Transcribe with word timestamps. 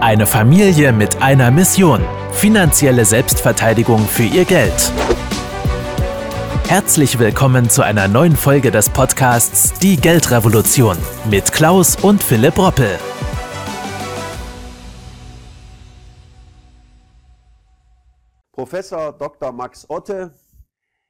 Eine 0.00 0.26
Familie 0.26 0.94
mit 0.94 1.20
einer 1.20 1.50
Mission. 1.50 2.02
Finanzielle 2.32 3.04
Selbstverteidigung 3.04 3.98
für 3.98 4.22
ihr 4.22 4.46
Geld. 4.46 4.90
Herzlich 6.68 7.18
willkommen 7.18 7.68
zu 7.68 7.82
einer 7.82 8.08
neuen 8.08 8.34
Folge 8.34 8.70
des 8.70 8.88
Podcasts 8.88 9.78
Die 9.78 9.98
Geldrevolution 9.98 10.96
mit 11.28 11.52
Klaus 11.52 11.96
und 11.96 12.22
Philipp 12.22 12.56
Roppel. 12.56 12.98
Professor 18.52 19.12
Dr. 19.12 19.52
Max 19.52 19.84
Otte. 19.90 20.32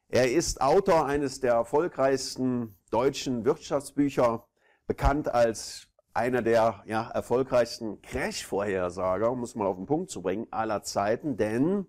Er 0.09 0.33
ist 0.33 0.61
Autor 0.61 1.07
eines 1.07 1.39
der 1.39 1.53
erfolgreichsten 1.53 2.77
deutschen 2.91 3.45
Wirtschaftsbücher, 3.45 4.49
bekannt 4.89 5.33
als 5.33 5.90
einer 6.13 6.43
der 6.43 6.83
ja, 6.87 7.09
erfolgreichsten 7.11 8.03
Crash-Vorhersager, 8.03 9.35
muss 9.35 9.55
man 9.55 9.67
auf 9.67 9.77
den 9.77 9.87
Punkt 9.87 10.11
zu 10.11 10.23
bringen, 10.23 10.47
aller 10.51 10.83
Zeiten, 10.83 11.37
denn 11.37 11.87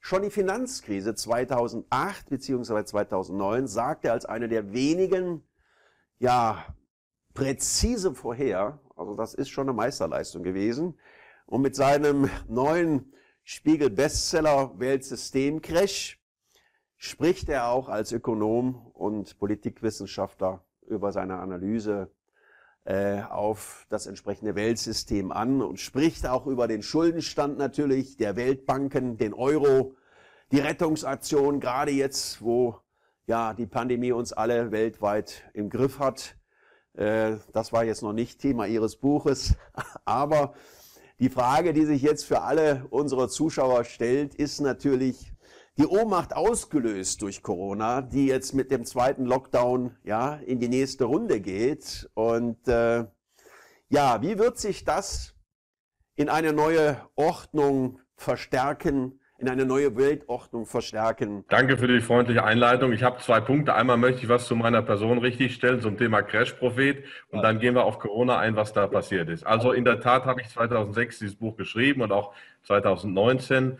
schon 0.00 0.22
die 0.22 0.30
Finanzkrise 0.30 1.14
2008 1.14 2.28
bzw. 2.28 2.84
2009 2.84 3.66
sagte 3.66 4.08
er 4.08 4.14
als 4.14 4.26
einer 4.26 4.48
der 4.48 4.72
wenigen, 4.72 5.42
ja, 6.18 6.64
präzise 7.34 8.14
vorher, 8.14 8.80
also 8.96 9.14
das 9.14 9.34
ist 9.34 9.48
schon 9.48 9.68
eine 9.68 9.76
Meisterleistung 9.76 10.42
gewesen, 10.42 10.98
und 11.46 11.62
mit 11.62 11.74
seinem 11.74 12.28
neuen 12.48 13.12
Spiegel-Bestseller 13.42 14.78
Weltsystem-Crash 14.78 16.20
spricht 16.96 17.48
er 17.48 17.68
auch 17.68 17.88
als 17.88 18.12
Ökonom 18.12 18.86
und 18.92 19.38
Politikwissenschaftler 19.38 20.64
über 20.86 21.12
seine 21.12 21.38
Analyse 21.38 22.12
äh, 22.90 23.22
auf 23.30 23.86
das 23.88 24.06
entsprechende 24.06 24.56
Weltsystem 24.56 25.30
an 25.30 25.62
und 25.62 25.78
spricht 25.78 26.26
auch 26.26 26.48
über 26.48 26.66
den 26.66 26.82
Schuldenstand 26.82 27.56
natürlich 27.56 28.16
der 28.16 28.34
Weltbanken, 28.34 29.16
den 29.16 29.32
Euro, 29.32 29.94
die 30.50 30.58
Rettungsaktion, 30.58 31.60
gerade 31.60 31.92
jetzt, 31.92 32.42
wo 32.42 32.80
ja 33.28 33.54
die 33.54 33.66
Pandemie 33.66 34.10
uns 34.10 34.32
alle 34.32 34.72
weltweit 34.72 35.48
im 35.54 35.70
Griff 35.70 36.00
hat. 36.00 36.34
Äh, 36.94 37.36
das 37.52 37.72
war 37.72 37.84
jetzt 37.84 38.02
noch 38.02 38.12
nicht 38.12 38.40
Thema 38.40 38.66
Ihres 38.66 38.96
Buches, 38.96 39.54
aber 40.04 40.54
die 41.20 41.30
Frage, 41.30 41.72
die 41.72 41.84
sich 41.84 42.02
jetzt 42.02 42.24
für 42.24 42.40
alle 42.40 42.86
unsere 42.90 43.28
Zuschauer 43.28 43.84
stellt, 43.84 44.34
ist 44.34 44.58
natürlich, 44.58 45.29
die 45.80 45.86
Ohnmacht 45.86 46.36
ausgelöst 46.36 47.22
durch 47.22 47.42
Corona, 47.42 48.02
die 48.02 48.26
jetzt 48.26 48.52
mit 48.52 48.70
dem 48.70 48.84
zweiten 48.84 49.24
Lockdown 49.24 49.96
ja 50.04 50.34
in 50.34 50.60
die 50.60 50.68
nächste 50.68 51.04
Runde 51.04 51.40
geht. 51.40 52.06
Und 52.12 52.68
äh, 52.68 53.06
ja, 53.88 54.20
wie 54.20 54.38
wird 54.38 54.58
sich 54.58 54.84
das 54.84 55.34
in 56.16 56.28
eine 56.28 56.52
neue 56.52 57.00
Ordnung 57.14 57.98
verstärken, 58.14 59.20
in 59.38 59.48
eine 59.48 59.64
neue 59.64 59.96
Weltordnung 59.96 60.66
verstärken? 60.66 61.46
Danke 61.48 61.78
für 61.78 61.88
die 61.88 62.02
freundliche 62.02 62.44
Einleitung. 62.44 62.92
Ich 62.92 63.02
habe 63.02 63.18
zwei 63.20 63.40
Punkte. 63.40 63.72
Einmal 63.72 63.96
möchte 63.96 64.20
ich 64.20 64.28
was 64.28 64.46
zu 64.46 64.56
meiner 64.56 64.82
Person 64.82 65.16
richtigstellen 65.16 65.80
zum 65.80 65.96
Thema 65.96 66.20
Crash-Prophet 66.20 67.04
und 67.30 67.40
dann 67.40 67.58
gehen 67.58 67.74
wir 67.74 67.86
auf 67.86 67.98
Corona 67.98 68.38
ein, 68.38 68.54
was 68.54 68.74
da 68.74 68.86
passiert 68.86 69.30
ist. 69.30 69.46
Also 69.46 69.72
in 69.72 69.86
der 69.86 70.00
Tat 70.00 70.26
habe 70.26 70.42
ich 70.42 70.50
2006 70.50 71.20
dieses 71.20 71.36
Buch 71.36 71.56
geschrieben 71.56 72.02
und 72.02 72.12
auch 72.12 72.34
2019 72.64 73.78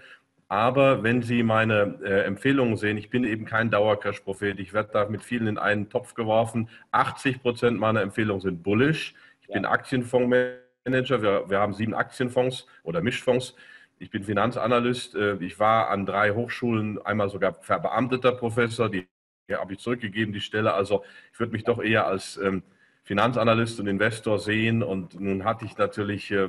aber 0.50 1.04
wenn 1.04 1.22
Sie 1.22 1.44
meine 1.44 2.00
äh, 2.02 2.24
Empfehlungen 2.24 2.76
sehen, 2.76 2.96
ich 2.96 3.08
bin 3.08 3.22
eben 3.22 3.44
kein 3.44 3.70
Dauercrash-Prophet, 3.70 4.58
ich 4.58 4.72
werde 4.72 4.90
da 4.92 5.08
mit 5.08 5.22
vielen 5.22 5.46
in 5.46 5.58
einen 5.58 5.88
Topf 5.88 6.14
geworfen. 6.14 6.68
80 6.90 7.40
Prozent 7.40 7.78
meiner 7.78 8.02
Empfehlungen 8.02 8.40
sind 8.40 8.64
bullish. 8.64 9.14
Ich 9.42 9.46
ja. 9.46 9.54
bin 9.54 9.64
Aktienfondsmanager, 9.64 11.22
wir, 11.22 11.48
wir 11.48 11.60
haben 11.60 11.72
sieben 11.72 11.94
Aktienfonds 11.94 12.66
oder 12.82 13.00
Mischfonds. 13.00 13.54
Ich 14.00 14.10
bin 14.10 14.24
Finanzanalyst. 14.24 15.14
Äh, 15.14 15.36
ich 15.36 15.60
war 15.60 15.88
an 15.88 16.04
drei 16.04 16.32
Hochschulen, 16.32 17.00
einmal 17.00 17.30
sogar 17.30 17.54
verbeamteter 17.54 18.32
Professor, 18.32 18.90
die 18.90 19.06
habe 19.52 19.74
ich 19.74 19.78
zurückgegeben, 19.78 20.34
die 20.34 20.40
Stelle. 20.40 20.74
Also 20.74 21.04
ich 21.32 21.38
würde 21.38 21.52
mich 21.52 21.62
doch 21.62 21.80
eher 21.80 22.08
als 22.08 22.38
ähm, 22.38 22.64
Finanzanalyst 23.04 23.78
und 23.78 23.86
Investor 23.86 24.40
sehen. 24.40 24.82
Und 24.82 25.20
nun 25.20 25.44
hatte 25.44 25.64
ich 25.64 25.78
natürlich 25.78 26.32
äh, 26.32 26.48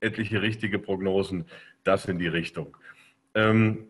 etliche 0.00 0.42
richtige 0.42 0.80
Prognosen, 0.80 1.44
das 1.84 2.06
in 2.06 2.18
die 2.18 2.26
Richtung 2.26 2.76
ähm, 3.36 3.86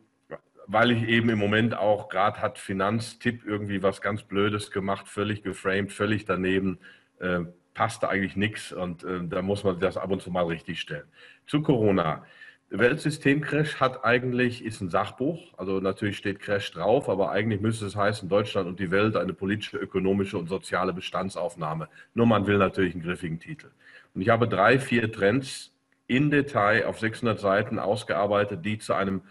weil 0.66 0.90
ich 0.90 1.04
eben 1.04 1.30
im 1.30 1.38
Moment 1.38 1.76
auch 1.78 2.08
gerade 2.08 2.42
hat 2.42 2.58
Finanztipp 2.58 3.46
irgendwie 3.46 3.82
was 3.82 4.02
ganz 4.02 4.24
Blödes 4.24 4.70
gemacht, 4.70 5.08
völlig 5.08 5.42
geframed, 5.42 5.92
völlig 5.92 6.24
daneben, 6.24 6.78
äh, 7.20 7.40
passte 7.72 8.08
eigentlich 8.08 8.36
nichts 8.36 8.72
und 8.72 9.04
äh, 9.04 9.20
da 9.22 9.42
muss 9.42 9.62
man 9.62 9.78
das 9.78 9.96
ab 9.96 10.10
und 10.10 10.20
zu 10.20 10.30
mal 10.30 10.46
richtig 10.46 10.80
stellen. 10.80 11.06
Zu 11.46 11.62
Corona. 11.62 12.24
Weltsystemcrash 12.70 13.76
hat 13.76 14.04
eigentlich, 14.04 14.64
ist 14.64 14.80
ein 14.80 14.90
Sachbuch, 14.90 15.54
also 15.56 15.78
natürlich 15.78 16.16
steht 16.16 16.40
Crash 16.40 16.72
drauf, 16.72 17.08
aber 17.08 17.30
eigentlich 17.30 17.60
müsste 17.60 17.86
es 17.86 17.94
heißen, 17.94 18.28
Deutschland 18.28 18.66
und 18.66 18.80
die 18.80 18.90
Welt 18.90 19.16
eine 19.16 19.34
politische, 19.34 19.76
ökonomische 19.76 20.36
und 20.36 20.48
soziale 20.48 20.92
Bestandsaufnahme. 20.92 21.88
Nur 22.14 22.26
man 22.26 22.48
will 22.48 22.58
natürlich 22.58 22.94
einen 22.94 23.04
griffigen 23.04 23.38
Titel. 23.38 23.70
Und 24.14 24.22
ich 24.22 24.30
habe 24.30 24.48
drei, 24.48 24.80
vier 24.80 25.12
Trends 25.12 25.75
in 26.06 26.30
Detail 26.30 26.86
auf 26.86 26.98
600 27.00 27.38
Seiten 27.38 27.78
ausgearbeitet, 27.78 28.64
die 28.64 28.78
zu 28.78 28.94
einem 28.94 29.22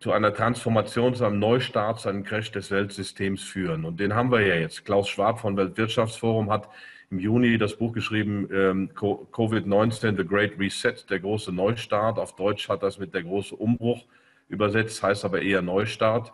zu 0.00 0.12
einer 0.12 0.32
Transformation, 0.32 1.14
zu 1.14 1.26
einem 1.26 1.38
Neustart, 1.38 2.00
zu 2.00 2.08
einem 2.08 2.24
Crash 2.24 2.50
des 2.50 2.70
Weltsystems 2.70 3.42
führen. 3.42 3.84
Und 3.84 4.00
den 4.00 4.14
haben 4.14 4.32
wir 4.32 4.40
ja 4.40 4.54
jetzt. 4.54 4.86
Klaus 4.86 5.10
Schwab 5.10 5.40
von 5.40 5.58
Weltwirtschaftsforum 5.58 6.50
hat 6.50 6.70
im 7.10 7.18
Juni 7.18 7.58
das 7.58 7.76
Buch 7.76 7.92
geschrieben, 7.92 8.48
ähm, 8.50 8.90
Covid-19, 8.94 10.16
The 10.16 10.24
Great 10.24 10.58
Reset, 10.58 10.94
der 11.10 11.20
große 11.20 11.52
Neustart. 11.52 12.18
Auf 12.18 12.34
Deutsch 12.34 12.68
hat 12.70 12.82
das 12.82 12.98
mit 12.98 13.12
der 13.12 13.24
große 13.24 13.54
Umbruch 13.54 14.06
übersetzt, 14.48 15.02
heißt 15.02 15.24
aber 15.26 15.42
eher 15.42 15.60
Neustart. 15.60 16.32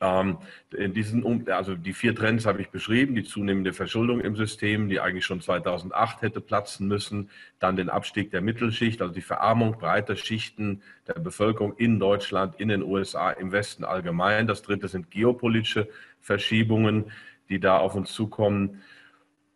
Ähm, 0.00 0.38
diesen, 0.72 1.48
also 1.50 1.74
die 1.74 1.92
vier 1.92 2.14
Trends 2.14 2.46
habe 2.46 2.60
ich 2.60 2.68
beschrieben, 2.70 3.16
die 3.16 3.24
zunehmende 3.24 3.72
Verschuldung 3.72 4.20
im 4.20 4.36
System, 4.36 4.88
die 4.88 5.00
eigentlich 5.00 5.26
schon 5.26 5.40
2008 5.40 6.22
hätte 6.22 6.40
platzen 6.40 6.86
müssen, 6.86 7.30
dann 7.58 7.74
den 7.74 7.88
Abstieg 7.88 8.30
der 8.30 8.40
Mittelschicht, 8.40 9.02
also 9.02 9.12
die 9.12 9.22
Verarmung 9.22 9.78
breiter 9.78 10.14
Schichten 10.14 10.82
der 11.08 11.14
Bevölkerung 11.14 11.76
in 11.76 11.98
Deutschland, 11.98 12.60
in 12.60 12.68
den 12.68 12.82
USA, 12.82 13.30
im 13.30 13.50
Westen 13.50 13.82
allgemein. 13.84 14.46
Das 14.46 14.62
dritte 14.62 14.86
sind 14.86 15.10
geopolitische 15.10 15.88
Verschiebungen, 16.20 17.10
die 17.48 17.58
da 17.58 17.78
auf 17.78 17.96
uns 17.96 18.12
zukommen. 18.12 18.82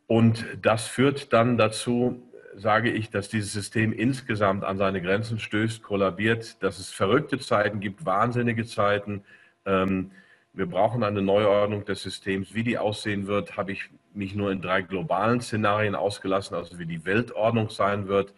Und 0.09 0.45
das 0.61 0.89
führt 0.89 1.33
dann 1.33 1.57
dazu, 1.57 2.21
sage 2.57 2.91
ich, 2.91 3.11
dass 3.11 3.29
dieses 3.29 3.53
System 3.53 3.93
insgesamt 3.93 4.65
an 4.65 4.77
seine 4.77 5.01
Grenzen 5.01 5.39
stößt, 5.39 5.83
kollabiert, 5.83 6.63
dass 6.63 6.81
es 6.81 6.91
verrückte 6.91 7.39
Zeiten 7.39 7.79
gibt, 7.79 8.05
wahnsinnige 8.05 8.67
Zeiten. 8.67 9.23
Ähm, 9.65 10.11
wir 10.55 10.67
brauchen 10.67 11.03
eine 11.03 11.23
Neuordnung 11.23 11.85
des 11.85 12.03
Systems. 12.03 12.55
Wie 12.55 12.63
die 12.63 12.79
aussehen 12.79 13.27
wird, 13.27 13.57
habe 13.57 13.73
ich 13.73 13.89
mich 14.15 14.35
nur 14.35 14.51
in 14.53 14.61
drei 14.61 14.83
globalen 14.83 15.41
Szenarien 15.41 15.95
ausgelassen, 15.95 16.57
also 16.57 16.79
wie 16.79 16.87
die 16.87 17.05
Weltordnung 17.05 17.71
sein 17.71 18.09
wird. 18.09 18.35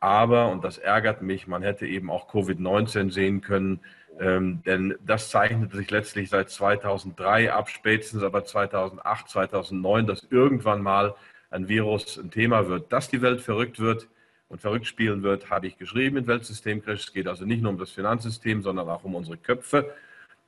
Aber, 0.00 0.50
und 0.50 0.64
das 0.64 0.78
ärgert 0.78 1.22
mich, 1.22 1.46
man 1.46 1.62
hätte 1.62 1.86
eben 1.86 2.10
auch 2.10 2.28
Covid-19 2.28 3.12
sehen 3.12 3.40
können, 3.40 3.80
ähm, 4.18 4.62
denn 4.66 4.96
das 5.06 5.30
zeichnete 5.30 5.76
sich 5.76 5.90
letztlich 5.90 6.28
seit 6.30 6.50
2003 6.50 7.52
ab, 7.52 7.70
spätestens 7.70 8.24
aber 8.24 8.44
2008, 8.44 9.28
2009, 9.28 10.06
dass 10.06 10.26
irgendwann 10.30 10.82
mal 10.82 11.14
ein 11.50 11.68
Virus 11.68 12.18
ein 12.18 12.30
Thema 12.30 12.68
wird. 12.68 12.92
Dass 12.92 13.08
die 13.08 13.22
Welt 13.22 13.40
verrückt 13.40 13.78
wird 13.78 14.08
und 14.48 14.60
verrückt 14.60 14.86
spielen 14.86 15.22
wird, 15.22 15.50
habe 15.50 15.68
ich 15.68 15.78
geschrieben 15.78 16.16
in 16.16 16.26
Weltsystemcrash. 16.26 17.00
Es 17.00 17.12
geht 17.12 17.28
also 17.28 17.44
nicht 17.44 17.62
nur 17.62 17.70
um 17.70 17.78
das 17.78 17.92
Finanzsystem, 17.92 18.62
sondern 18.62 18.88
auch 18.88 19.04
um 19.04 19.14
unsere 19.14 19.36
Köpfe. 19.36 19.94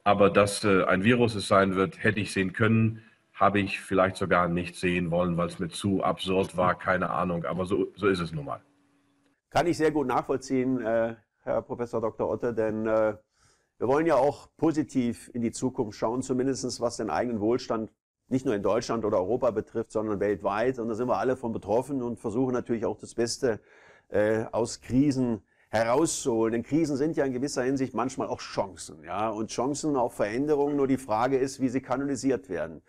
Aber 0.04 0.28
dass 0.28 0.62
äh, 0.64 0.84
ein 0.84 1.02
Virus 1.02 1.34
es 1.34 1.48
sein 1.48 1.74
wird, 1.74 2.04
hätte 2.04 2.20
ich 2.20 2.32
sehen 2.32 2.52
können, 2.52 3.02
habe 3.32 3.58
ich 3.58 3.80
vielleicht 3.80 4.16
sogar 4.16 4.48
nicht 4.48 4.76
sehen 4.76 5.10
wollen, 5.10 5.36
weil 5.36 5.48
es 5.48 5.58
mir 5.58 5.68
zu 5.68 6.04
absurd 6.04 6.56
war, 6.56 6.78
keine 6.78 7.10
Ahnung. 7.10 7.44
Aber 7.46 7.64
so, 7.64 7.88
so 7.96 8.06
ist 8.06 8.20
es 8.20 8.30
nun 8.30 8.44
mal. 8.44 8.60
Kann 9.50 9.66
ich 9.66 9.76
sehr 9.76 9.90
gut 9.90 10.06
nachvollziehen, 10.06 10.80
äh, 10.80 11.16
Herr 11.42 11.62
Professor 11.62 12.00
Dr. 12.00 12.28
Otte, 12.28 12.54
denn 12.54 12.86
äh, 12.86 13.14
wir 13.78 13.88
wollen 13.88 14.06
ja 14.06 14.14
auch 14.16 14.48
positiv 14.56 15.30
in 15.34 15.42
die 15.42 15.50
Zukunft 15.50 15.98
schauen, 15.98 16.22
zumindest 16.22 16.80
was 16.80 16.96
den 16.96 17.10
eigenen 17.10 17.40
Wohlstand 17.40 17.90
nicht 18.28 18.46
nur 18.46 18.54
in 18.54 18.62
Deutschland 18.62 19.04
oder 19.04 19.18
Europa 19.18 19.50
betrifft, 19.50 19.92
sondern 19.92 20.20
weltweit. 20.20 20.78
Und 20.78 20.88
da 20.88 20.94
sind 20.94 21.08
wir 21.08 21.18
alle 21.18 21.36
von 21.36 21.52
betroffen 21.52 22.02
und 22.02 22.18
versuchen 22.18 22.52
natürlich 22.52 22.84
auch 22.84 22.98
das 22.98 23.14
Beste 23.14 23.60
äh, 24.08 24.44
aus 24.52 24.80
Krisen 24.80 25.42
herauszuholen. 25.74 26.52
Denn 26.52 26.62
Krisen 26.62 26.96
sind 26.96 27.16
ja 27.16 27.24
in 27.24 27.32
gewisser 27.32 27.62
Hinsicht 27.62 27.94
manchmal 27.94 28.28
auch 28.28 28.40
Chancen, 28.40 29.02
ja, 29.04 29.28
und 29.28 29.50
Chancen 29.50 29.96
auf 29.96 30.14
Veränderungen. 30.14 30.76
Nur 30.76 30.86
die 30.86 30.96
Frage 30.96 31.36
ist, 31.36 31.60
wie 31.60 31.68
sie 31.68 31.80
kanalisiert 31.80 32.48
werden. 32.48 32.82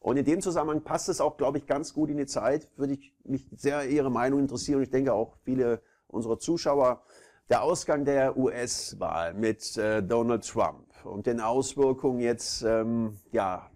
Und 0.00 0.16
in 0.16 0.24
dem 0.24 0.40
Zusammenhang 0.40 0.84
passt 0.84 1.08
es 1.08 1.20
auch, 1.20 1.36
glaube 1.36 1.58
ich, 1.58 1.66
ganz 1.66 1.92
gut 1.92 2.10
in 2.10 2.18
die 2.18 2.26
Zeit. 2.26 2.68
Würde 2.76 2.94
ich 2.94 3.14
mich 3.24 3.48
sehr 3.56 3.88
Ihre 3.88 4.10
Meinung 4.10 4.40
interessieren. 4.40 4.82
Ich 4.82 4.90
denke 4.90 5.12
auch 5.12 5.36
viele 5.42 5.82
unserer 6.06 6.38
Zuschauer. 6.38 7.02
Der 7.50 7.62
Ausgang 7.62 8.04
der 8.04 8.36
US-Wahl 8.36 9.34
mit 9.34 9.76
äh, 9.78 10.02
Donald 10.02 10.46
Trump 10.46 10.86
und 11.04 11.26
den 11.26 11.40
Auswirkungen 11.40 12.20
jetzt, 12.20 12.62
ähm, 12.62 13.16
ja, 13.32 13.70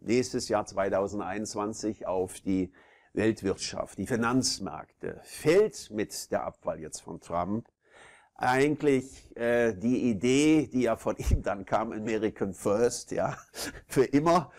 nächstes 0.00 0.48
Jahr 0.48 0.66
2021 0.66 2.06
auf 2.06 2.40
die 2.40 2.72
Weltwirtschaft, 3.12 3.98
die 3.98 4.06
Finanzmärkte, 4.06 5.20
fällt 5.22 5.90
mit 5.92 6.32
der 6.32 6.44
Abwahl 6.44 6.80
jetzt 6.80 7.00
von 7.00 7.20
Trump 7.20 7.68
eigentlich 8.36 9.24
äh, 9.36 9.72
die 9.74 10.10
Idee, 10.10 10.68
die 10.72 10.82
ja 10.82 10.96
von 10.96 11.16
ihm 11.30 11.42
dann 11.42 11.64
kam, 11.64 11.92
American 11.92 12.54
First, 12.54 13.12
ja, 13.12 13.36
für 13.86 14.04
immer. 14.04 14.50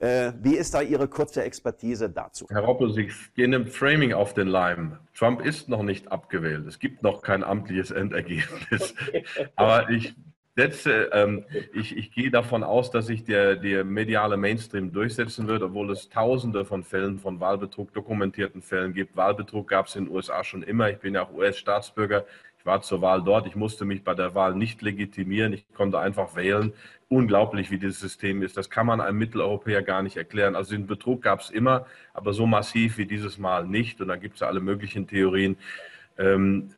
Äh, 0.00 0.32
wie 0.40 0.54
ist 0.54 0.74
da 0.74 0.80
Ihre 0.80 1.08
kurze 1.08 1.42
Expertise 1.42 2.08
dazu? 2.08 2.46
Herr 2.50 2.62
Roppel, 2.62 2.92
Sie 2.92 3.10
gehen 3.34 3.52
im 3.52 3.66
Framing 3.66 4.12
auf 4.12 4.32
den 4.32 4.46
Leim. 4.46 4.96
Trump 5.12 5.44
ist 5.44 5.68
noch 5.68 5.82
nicht 5.82 6.12
abgewählt. 6.12 6.66
Es 6.68 6.78
gibt 6.78 7.02
noch 7.02 7.20
kein 7.20 7.42
amtliches 7.42 7.90
Endergebnis. 7.90 8.94
Aber 9.56 9.90
ich 9.90 10.14
setze, 10.54 11.10
ähm, 11.12 11.44
ich, 11.72 11.96
ich 11.96 12.12
gehe 12.12 12.30
davon 12.30 12.62
aus, 12.62 12.92
dass 12.92 13.06
sich 13.06 13.24
der, 13.24 13.56
der 13.56 13.84
mediale 13.84 14.36
Mainstream 14.36 14.92
durchsetzen 14.92 15.48
wird, 15.48 15.62
obwohl 15.62 15.90
es 15.90 16.08
tausende 16.10 16.64
von 16.64 16.84
Fällen 16.84 17.18
von 17.18 17.40
Wahlbetrug, 17.40 17.92
dokumentierten 17.92 18.62
Fällen 18.62 18.92
gibt. 18.92 19.16
Wahlbetrug 19.16 19.68
gab 19.68 19.86
es 19.86 19.96
in 19.96 20.04
den 20.04 20.14
USA 20.14 20.44
schon 20.44 20.62
immer. 20.62 20.90
Ich 20.90 20.98
bin 20.98 21.14
ja 21.14 21.24
auch 21.24 21.32
US-Staatsbürger 21.32 22.24
war 22.64 22.82
zur 22.82 23.00
Wahl 23.00 23.22
dort. 23.22 23.46
Ich 23.46 23.56
musste 23.56 23.84
mich 23.84 24.04
bei 24.04 24.14
der 24.14 24.34
Wahl 24.34 24.54
nicht 24.54 24.82
legitimieren. 24.82 25.52
Ich 25.52 25.66
konnte 25.74 25.98
einfach 25.98 26.36
wählen. 26.36 26.72
Unglaublich, 27.08 27.70
wie 27.70 27.78
dieses 27.78 28.00
System 28.00 28.42
ist. 28.42 28.56
Das 28.56 28.68
kann 28.68 28.86
man 28.86 29.00
einem 29.00 29.18
Mitteleuropäer 29.18 29.82
gar 29.82 30.02
nicht 30.02 30.16
erklären. 30.16 30.56
Also 30.56 30.72
den 30.72 30.86
Betrug 30.86 31.22
gab 31.22 31.40
es 31.40 31.50
immer, 31.50 31.86
aber 32.12 32.32
so 32.32 32.46
massiv 32.46 32.98
wie 32.98 33.06
dieses 33.06 33.38
Mal 33.38 33.66
nicht. 33.66 34.00
Und 34.00 34.08
da 34.08 34.16
gibt 34.16 34.34
es 34.34 34.40
ja 34.40 34.48
alle 34.48 34.60
möglichen 34.60 35.06
Theorien. 35.06 35.56
Ähm, 36.18 36.70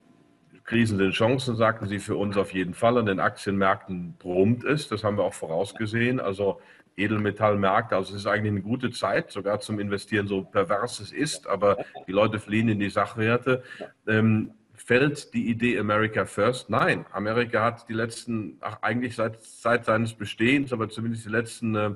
Krisen 0.64 0.98
sind 0.98 1.12
Chancen, 1.12 1.56
sagten 1.56 1.88
sie 1.88 1.98
für 1.98 2.14
uns 2.14 2.36
auf 2.36 2.52
jeden 2.52 2.74
Fall. 2.74 2.96
An 2.96 3.06
den 3.06 3.18
Aktienmärkten 3.18 4.14
brummt 4.18 4.62
es. 4.62 4.88
Das 4.88 5.02
haben 5.02 5.16
wir 5.16 5.24
auch 5.24 5.34
vorausgesehen. 5.34 6.20
Also 6.20 6.60
Edelmetallmärkte. 6.96 7.96
Also 7.96 8.14
es 8.14 8.20
ist 8.20 8.26
eigentlich 8.26 8.52
eine 8.52 8.62
gute 8.62 8.90
Zeit, 8.90 9.30
sogar 9.30 9.60
zum 9.60 9.80
Investieren, 9.80 10.28
so 10.28 10.42
pervers 10.42 11.00
es 11.00 11.12
ist, 11.12 11.46
aber 11.46 11.78
die 12.06 12.12
Leute 12.12 12.38
fliehen 12.38 12.68
in 12.68 12.78
die 12.78 12.90
Sachwerte. 12.90 13.62
Ähm, 14.06 14.52
fällt 14.90 15.34
die 15.34 15.48
Idee 15.48 15.78
America 15.78 16.24
First? 16.24 16.68
Nein, 16.68 17.06
Amerika 17.12 17.62
hat 17.62 17.88
die 17.88 17.92
letzten, 17.92 18.56
ach, 18.60 18.78
eigentlich 18.82 19.14
seit, 19.14 19.40
seit 19.40 19.84
seines 19.84 20.14
Bestehens, 20.14 20.72
aber 20.72 20.88
zumindest 20.88 21.26
die 21.26 21.30
letzten 21.30 21.76
äh, 21.76 21.90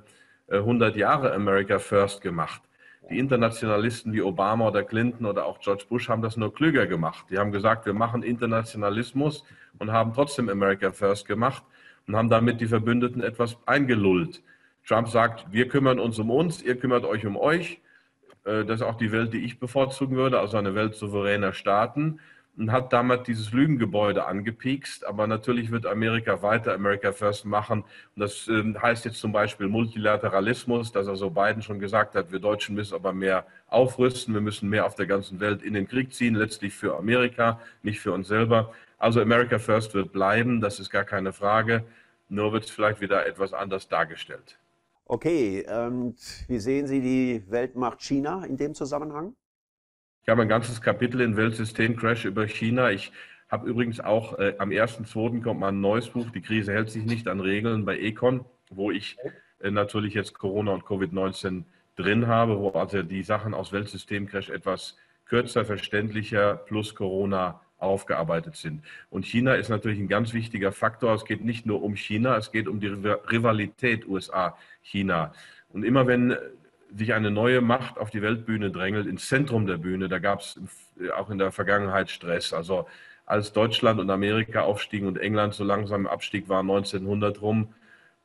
100 0.48 0.94
Jahre 0.94 1.34
America 1.34 1.80
First 1.80 2.20
gemacht. 2.20 2.62
Die 3.10 3.18
Internationalisten 3.18 4.12
wie 4.12 4.22
Obama 4.22 4.68
oder 4.68 4.84
Clinton 4.84 5.26
oder 5.26 5.44
auch 5.44 5.58
George 5.58 5.86
Bush 5.88 6.08
haben 6.08 6.22
das 6.22 6.36
nur 6.36 6.54
klüger 6.54 6.86
gemacht. 6.86 7.26
Die 7.30 7.38
haben 7.38 7.50
gesagt, 7.50 7.84
wir 7.84 7.94
machen 7.94 8.22
Internationalismus 8.22 9.42
und 9.80 9.90
haben 9.90 10.12
trotzdem 10.12 10.48
America 10.48 10.92
First 10.92 11.26
gemacht 11.26 11.64
und 12.06 12.14
haben 12.14 12.28
damit 12.28 12.60
die 12.60 12.68
Verbündeten 12.68 13.24
etwas 13.24 13.58
eingelullt. 13.66 14.40
Trump 14.86 15.08
sagt, 15.08 15.46
wir 15.50 15.66
kümmern 15.66 15.98
uns 15.98 16.20
um 16.20 16.30
uns, 16.30 16.62
ihr 16.62 16.78
kümmert 16.78 17.04
euch 17.04 17.26
um 17.26 17.36
euch. 17.36 17.80
Äh, 18.44 18.64
das 18.64 18.82
ist 18.82 18.86
auch 18.86 18.98
die 18.98 19.10
Welt, 19.10 19.32
die 19.32 19.44
ich 19.44 19.58
bevorzugen 19.58 20.16
würde, 20.16 20.38
also 20.38 20.58
eine 20.58 20.76
Welt 20.76 20.94
souveräner 20.94 21.54
Staaten 21.54 22.20
und 22.56 22.70
hat 22.70 22.92
damit 22.92 23.26
dieses 23.26 23.52
Lügengebäude 23.52 24.26
angepiekst. 24.26 25.04
Aber 25.06 25.26
natürlich 25.26 25.70
wird 25.70 25.86
Amerika 25.86 26.42
weiter 26.42 26.74
America 26.74 27.12
First 27.12 27.44
machen. 27.44 27.82
Und 27.82 28.20
das 28.20 28.48
äh, 28.48 28.74
heißt 28.80 29.04
jetzt 29.04 29.18
zum 29.18 29.32
Beispiel 29.32 29.68
Multilateralismus, 29.68 30.92
dass 30.92 31.08
also 31.08 31.30
Biden 31.30 31.62
schon 31.62 31.78
gesagt 31.78 32.14
hat, 32.14 32.30
wir 32.32 32.38
Deutschen 32.38 32.74
müssen 32.74 32.94
aber 32.94 33.12
mehr 33.12 33.46
aufrüsten, 33.68 34.34
wir 34.34 34.40
müssen 34.40 34.68
mehr 34.68 34.86
auf 34.86 34.94
der 34.94 35.06
ganzen 35.06 35.40
Welt 35.40 35.62
in 35.62 35.74
den 35.74 35.88
Krieg 35.88 36.12
ziehen, 36.14 36.34
letztlich 36.34 36.74
für 36.74 36.96
Amerika, 36.96 37.60
nicht 37.82 38.00
für 38.00 38.12
uns 38.12 38.28
selber. 38.28 38.72
Also 38.98 39.20
America 39.20 39.58
First 39.58 39.94
wird 39.94 40.12
bleiben, 40.12 40.60
das 40.60 40.78
ist 40.78 40.90
gar 40.90 41.04
keine 41.04 41.32
Frage. 41.32 41.84
Nur 42.28 42.52
wird 42.52 42.64
es 42.64 42.70
vielleicht 42.70 43.00
wieder 43.00 43.26
etwas 43.26 43.52
anders 43.52 43.88
dargestellt. 43.88 44.58
Okay, 45.06 45.66
und 45.68 46.16
wie 46.48 46.58
sehen 46.58 46.86
Sie 46.86 47.00
die 47.02 47.44
Weltmacht 47.50 48.00
China 48.00 48.44
in 48.44 48.56
dem 48.56 48.74
Zusammenhang? 48.74 49.34
Ich 50.24 50.30
habe 50.30 50.40
ein 50.40 50.48
ganzes 50.48 50.80
Kapitel 50.80 51.20
in 51.20 51.36
Weltsystem-Crash 51.36 52.24
über 52.24 52.46
China. 52.46 52.90
Ich 52.90 53.12
habe 53.50 53.68
übrigens 53.68 54.00
auch 54.00 54.38
äh, 54.38 54.54
am 54.56 54.70
1.2. 54.70 55.42
kommt 55.42 55.60
mal 55.60 55.68
ein 55.68 55.82
neues 55.82 56.08
Buch, 56.08 56.30
Die 56.30 56.40
Krise 56.40 56.72
hält 56.72 56.88
sich 56.88 57.04
nicht 57.04 57.28
an 57.28 57.40
Regeln 57.40 57.84
bei 57.84 57.98
Econ, 57.98 58.46
wo 58.70 58.90
ich 58.90 59.18
äh, 59.60 59.70
natürlich 59.70 60.14
jetzt 60.14 60.38
Corona 60.38 60.72
und 60.72 60.84
Covid-19 60.84 61.64
drin 61.96 62.26
habe, 62.26 62.58
wo 62.58 62.70
also 62.70 63.02
die 63.02 63.22
Sachen 63.22 63.52
aus 63.52 63.70
Weltsystem-Crash 63.70 64.48
etwas 64.48 64.96
kürzer, 65.26 65.66
verständlicher 65.66 66.54
plus 66.56 66.94
Corona 66.94 67.60
aufgearbeitet 67.76 68.56
sind. 68.56 68.82
Und 69.10 69.26
China 69.26 69.56
ist 69.56 69.68
natürlich 69.68 69.98
ein 69.98 70.08
ganz 70.08 70.32
wichtiger 70.32 70.72
Faktor. 70.72 71.14
Es 71.14 71.26
geht 71.26 71.44
nicht 71.44 71.66
nur 71.66 71.82
um 71.82 71.96
China, 71.96 72.38
es 72.38 72.50
geht 72.50 72.66
um 72.66 72.80
die 72.80 72.88
Rivalität 72.88 74.08
USA-China. 74.08 75.34
Und 75.68 75.84
immer 75.84 76.06
wenn 76.06 76.34
sich 76.96 77.12
eine 77.14 77.30
neue 77.30 77.60
Macht 77.60 77.98
auf 77.98 78.10
die 78.10 78.22
Weltbühne 78.22 78.70
drängelt, 78.70 79.06
ins 79.06 79.28
Zentrum 79.28 79.66
der 79.66 79.78
Bühne. 79.78 80.08
Da 80.08 80.18
gab 80.18 80.40
es 80.40 80.60
auch 81.16 81.30
in 81.30 81.38
der 81.38 81.50
Vergangenheit 81.50 82.10
Stress. 82.10 82.52
Also 82.52 82.86
als 83.26 83.52
Deutschland 83.52 84.00
und 84.00 84.10
Amerika 84.10 84.62
aufstiegen 84.62 85.08
und 85.08 85.18
England 85.18 85.54
so 85.54 85.64
langsam 85.64 86.02
im 86.02 86.06
Abstieg 86.06 86.48
war 86.48 86.60
1900 86.60 87.40
rum, 87.40 87.74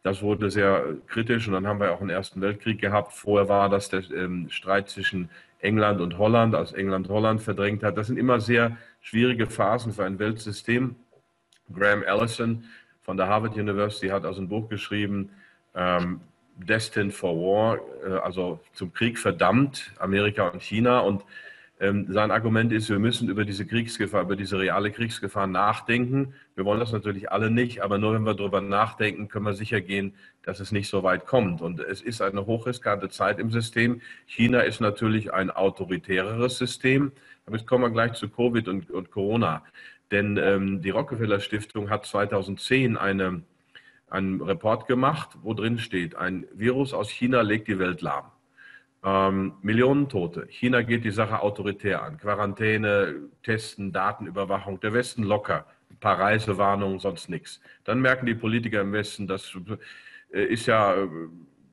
das 0.04 0.21
wurde 0.21 0.50
sehr 0.50 0.95
kritisch 1.07 1.48
und 1.48 1.54
dann 1.54 1.68
haben 1.68 1.80
wir 1.80 1.92
auch 1.92 2.00
einen 2.00 2.10
Ersten 2.10 2.39
Weltkrieg 2.42 2.80
gehabt. 2.80 3.12
Vorher 3.12 3.50
war 3.50 3.69
das 3.69 3.89
der 3.89 4.10
ähm, 4.12 4.50
Streit 4.50 4.89
zwischen 4.89 5.30
England 5.60 6.00
und 6.00 6.18
Holland, 6.18 6.56
als 6.56 6.71
England 6.71 7.10
Holland 7.10 7.42
verdrängt 7.42 7.83
hat. 7.83 7.98
Das 7.98 8.07
sind 8.07 8.18
immer 8.18 8.39
sehr 8.39 8.77
schwierige 9.01 9.45
Phasen 9.45 9.92
für 9.92 10.06
ein 10.06 10.18
Weltsystem. 10.18 10.95
Graham 11.74 12.04
Allison 12.07 12.63
von 13.01 13.18
der 13.18 13.27
Harvard 13.27 13.57
University 13.57 14.07
hat 14.07 14.24
also 14.25 14.42
ein 14.42 14.48
Buch 14.48 14.69
geschrieben, 14.69 15.31
ähm, 15.75 16.21
destined 16.65 17.13
for 17.13 17.35
war, 17.35 17.79
äh, 18.06 18.19
also 18.19 18.59
zum 18.73 18.94
Krieg 18.94 19.17
verdammt, 19.17 19.91
Amerika 20.00 20.47
und 20.47 20.61
China. 20.61 21.00
Und 21.00 21.23
ähm, 21.81 22.07
sein 22.09 22.31
Argument 22.31 22.73
ist, 22.73 22.89
wir 22.89 23.00
müssen 23.00 23.29
über 23.29 23.45
diese 23.45 23.65
Kriegsgefahr, 23.65 24.23
über 24.23 24.35
diese 24.35 24.59
reale 24.59 24.91
Kriegsgefahr 24.91 25.47
nachdenken. 25.47 26.33
Wir 26.56 26.65
wollen 26.65 26.79
das 26.79 26.91
natürlich 26.91 27.31
alle 27.31 27.50
nicht, 27.50 27.81
aber 27.81 27.97
nur 27.97 28.13
wenn 28.13 28.23
wir 28.23 28.33
darüber 28.33 28.59
nachdenken, 28.59 29.29
können 29.29 29.45
wir 29.45 29.53
sicher 29.53 29.79
gehen, 29.79 30.13
dass 30.44 30.59
es 30.59 30.73
nicht 30.73 30.89
so 30.89 31.03
weit 31.03 31.25
kommt. 31.25 31.61
Und 31.61 31.79
es 31.79 32.01
ist 32.01 32.21
eine 32.21 32.45
hochriskante 32.45 33.09
Zeit 33.09 33.39
im 33.39 33.50
System. 33.50 34.01
China 34.25 34.59
ist 34.59 34.81
natürlich 34.81 35.33
ein 35.33 35.51
autoritäreres 35.51 36.57
System. 36.57 37.13
Jetzt 37.50 37.65
kommen 37.65 37.85
wir 37.85 37.91
gleich 37.91 38.13
zu 38.13 38.29
Covid 38.29 38.67
und, 38.67 38.91
und 38.91 39.09
Corona. 39.09 39.63
Denn 40.11 40.38
ähm, 40.38 40.81
die 40.81 40.89
Rockefeller 40.89 41.39
Stiftung 41.39 41.89
hat 41.89 42.06
2010 42.06 42.97
eine 42.97 43.41
einen 44.11 44.41
Report 44.41 44.88
gemacht, 44.88 45.38
wo 45.41 45.53
drin 45.53 45.77
steht, 45.77 46.15
ein 46.15 46.45
Virus 46.53 46.94
aus 46.94 47.09
China 47.09 47.41
legt 47.41 47.67
die 47.67 47.79
Welt 47.79 48.01
lahm. 48.01 48.31
Ähm, 49.03 49.53
Millionen 49.61 50.09
Tote. 50.09 50.47
China 50.50 50.81
geht 50.81 51.06
die 51.06 51.11
Sache 51.11 51.41
autoritär 51.41 52.03
an. 52.03 52.17
Quarantäne, 52.17 53.15
Testen, 53.44 53.94
Datenüberwachung. 53.94 54.79
Der 54.81 54.94
Westen 54.94 55.23
locker. 55.23 55.65
Ein 55.89 55.97
paar 56.00 56.19
Reisewarnungen, 56.19 56.99
sonst 56.99 57.30
nichts. 57.30 57.61
Dann 57.85 58.01
merken 58.01 58.25
die 58.25 58.35
Politiker 58.35 58.81
im 58.81 58.92
Westen, 58.92 59.28
das 59.28 59.57
äh, 60.31 60.44
ist 60.44 60.66
ja 60.66 60.95
äh, 60.95 61.07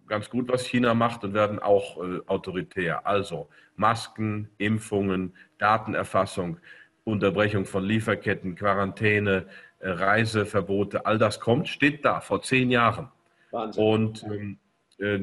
ganz 0.06 0.30
gut, 0.30 0.48
was 0.48 0.66
China 0.66 0.94
macht 0.94 1.24
und 1.24 1.34
werden 1.34 1.58
auch 1.58 2.02
äh, 2.02 2.20
autoritär. 2.26 3.06
Also 3.06 3.48
Masken, 3.76 4.48
Impfungen, 4.58 5.34
Datenerfassung, 5.58 6.58
Unterbrechung 7.04 7.66
von 7.66 7.84
Lieferketten, 7.84 8.54
Quarantäne, 8.56 9.46
Reiseverbote, 9.80 11.06
all 11.06 11.18
das 11.18 11.40
kommt, 11.40 11.68
steht 11.68 12.04
da 12.04 12.20
vor 12.20 12.42
zehn 12.42 12.70
Jahren. 12.70 13.08
Wahnsinn. 13.50 13.84
Und 13.84 14.22
ähm, 14.24 14.58
äh, 14.98 15.18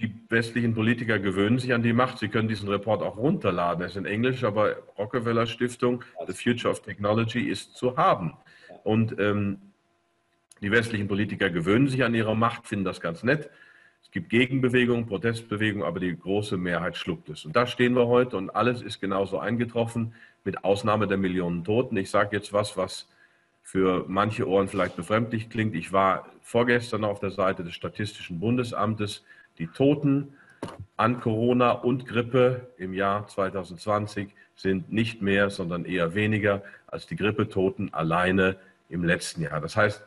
die 0.00 0.14
westlichen 0.28 0.74
Politiker 0.74 1.18
gewöhnen 1.18 1.58
sich 1.58 1.72
an 1.72 1.82
die 1.82 1.92
Macht. 1.92 2.18
Sie 2.18 2.28
können 2.28 2.48
diesen 2.48 2.68
Report 2.68 3.02
auch 3.02 3.16
runterladen. 3.16 3.82
Er 3.82 3.88
ist 3.88 3.96
in 3.96 4.06
Englisch, 4.06 4.44
aber 4.44 4.76
Rockefeller 4.98 5.46
Stiftung, 5.46 6.04
The 6.26 6.32
Future 6.32 6.72
of 6.72 6.82
Technology, 6.82 7.48
ist 7.48 7.76
zu 7.76 7.96
haben. 7.96 8.34
Und 8.82 9.18
ähm, 9.18 9.58
die 10.60 10.70
westlichen 10.70 11.08
Politiker 11.08 11.50
gewöhnen 11.50 11.88
sich 11.88 12.04
an 12.04 12.14
ihre 12.14 12.36
Macht, 12.36 12.66
finden 12.66 12.84
das 12.84 13.00
ganz 13.00 13.22
nett. 13.22 13.50
Es 14.02 14.10
gibt 14.10 14.28
Gegenbewegungen, 14.30 15.06
Protestbewegungen, 15.06 15.86
aber 15.86 16.00
die 16.00 16.16
große 16.16 16.56
Mehrheit 16.56 16.96
schluckt 16.96 17.30
es. 17.30 17.44
Und 17.44 17.56
da 17.56 17.66
stehen 17.66 17.94
wir 17.94 18.06
heute 18.06 18.36
und 18.36 18.50
alles 18.50 18.82
ist 18.82 19.00
genauso 19.00 19.38
eingetroffen, 19.38 20.14
mit 20.44 20.64
Ausnahme 20.64 21.06
der 21.06 21.16
Millionen 21.16 21.64
Toten. 21.64 21.96
Ich 21.96 22.10
sage 22.10 22.36
jetzt 22.36 22.52
was, 22.52 22.76
was 22.76 23.08
für 23.64 24.04
manche 24.06 24.46
Ohren 24.46 24.68
vielleicht 24.68 24.94
befremdlich 24.94 25.48
klingt. 25.48 25.74
Ich 25.74 25.92
war 25.92 26.30
vorgestern 26.42 27.02
auf 27.02 27.18
der 27.18 27.30
Seite 27.30 27.64
des 27.64 27.74
Statistischen 27.74 28.38
Bundesamtes. 28.38 29.24
Die 29.58 29.66
Toten 29.66 30.34
an 30.96 31.20
Corona 31.20 31.72
und 31.72 32.06
Grippe 32.06 32.68
im 32.76 32.92
Jahr 32.92 33.26
2020 33.26 34.28
sind 34.54 34.92
nicht 34.92 35.22
mehr, 35.22 35.50
sondern 35.50 35.86
eher 35.86 36.14
weniger 36.14 36.62
als 36.86 37.06
die 37.06 37.16
Grippetoten 37.16 37.92
alleine 37.92 38.56
im 38.90 39.02
letzten 39.02 39.42
Jahr. 39.42 39.60
Das 39.60 39.76
heißt, 39.76 40.04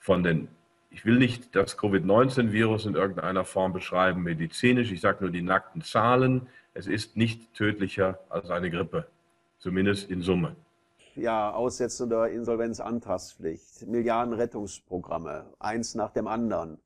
von 0.00 0.24
den, 0.24 0.48
ich 0.90 1.06
will 1.06 1.18
nicht 1.18 1.54
das 1.54 1.78
Covid-19-Virus 1.78 2.84
in 2.84 2.96
irgendeiner 2.96 3.44
Form 3.44 3.72
beschreiben 3.72 4.24
medizinisch, 4.24 4.90
ich 4.90 5.00
sage 5.00 5.18
nur 5.20 5.30
die 5.30 5.42
nackten 5.42 5.82
Zahlen. 5.82 6.48
Es 6.74 6.88
ist 6.88 7.16
nicht 7.16 7.54
tödlicher 7.54 8.18
als 8.28 8.50
eine 8.50 8.70
Grippe, 8.70 9.06
zumindest 9.60 10.10
in 10.10 10.20
Summe 10.20 10.56
ja, 11.18 11.52
Aussetzung 11.52 12.08
der 12.08 12.26
Insolvenzantragspflicht, 12.26 13.86
Milliarden 13.86 14.34
Rettungsprogramme, 14.34 15.54
eins 15.58 15.94
nach 15.94 16.12
dem 16.12 16.26
anderen. 16.26 16.80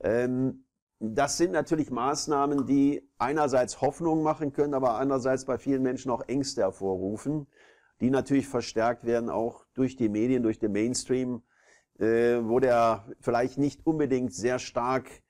Ähm, 0.00 0.64
das 0.98 1.36
sind 1.36 1.52
natürlich 1.52 1.90
Maßnahmen, 1.90 2.66
die 2.66 3.08
einerseits 3.18 3.80
Hoffnung 3.80 4.22
machen 4.22 4.52
können, 4.52 4.74
aber 4.74 4.94
andererseits 4.94 5.44
bei 5.44 5.58
vielen 5.58 5.82
Menschen 5.82 6.10
auch 6.10 6.22
Ängste 6.28 6.62
hervorrufen, 6.62 7.48
die 8.00 8.10
natürlich 8.10 8.46
verstärkt 8.46 9.04
werden 9.04 9.28
auch 9.28 9.64
durch 9.74 9.96
die 9.96 10.08
Medien, 10.08 10.42
durch 10.42 10.60
den 10.60 10.72
Mainstream, 10.72 11.42
äh, 11.98 12.38
wo 12.42 12.60
der 12.60 13.06
vielleicht 13.20 13.58
nicht 13.58 13.84
unbedingt 13.86 14.32
sehr 14.32 14.58
stark 14.58 15.21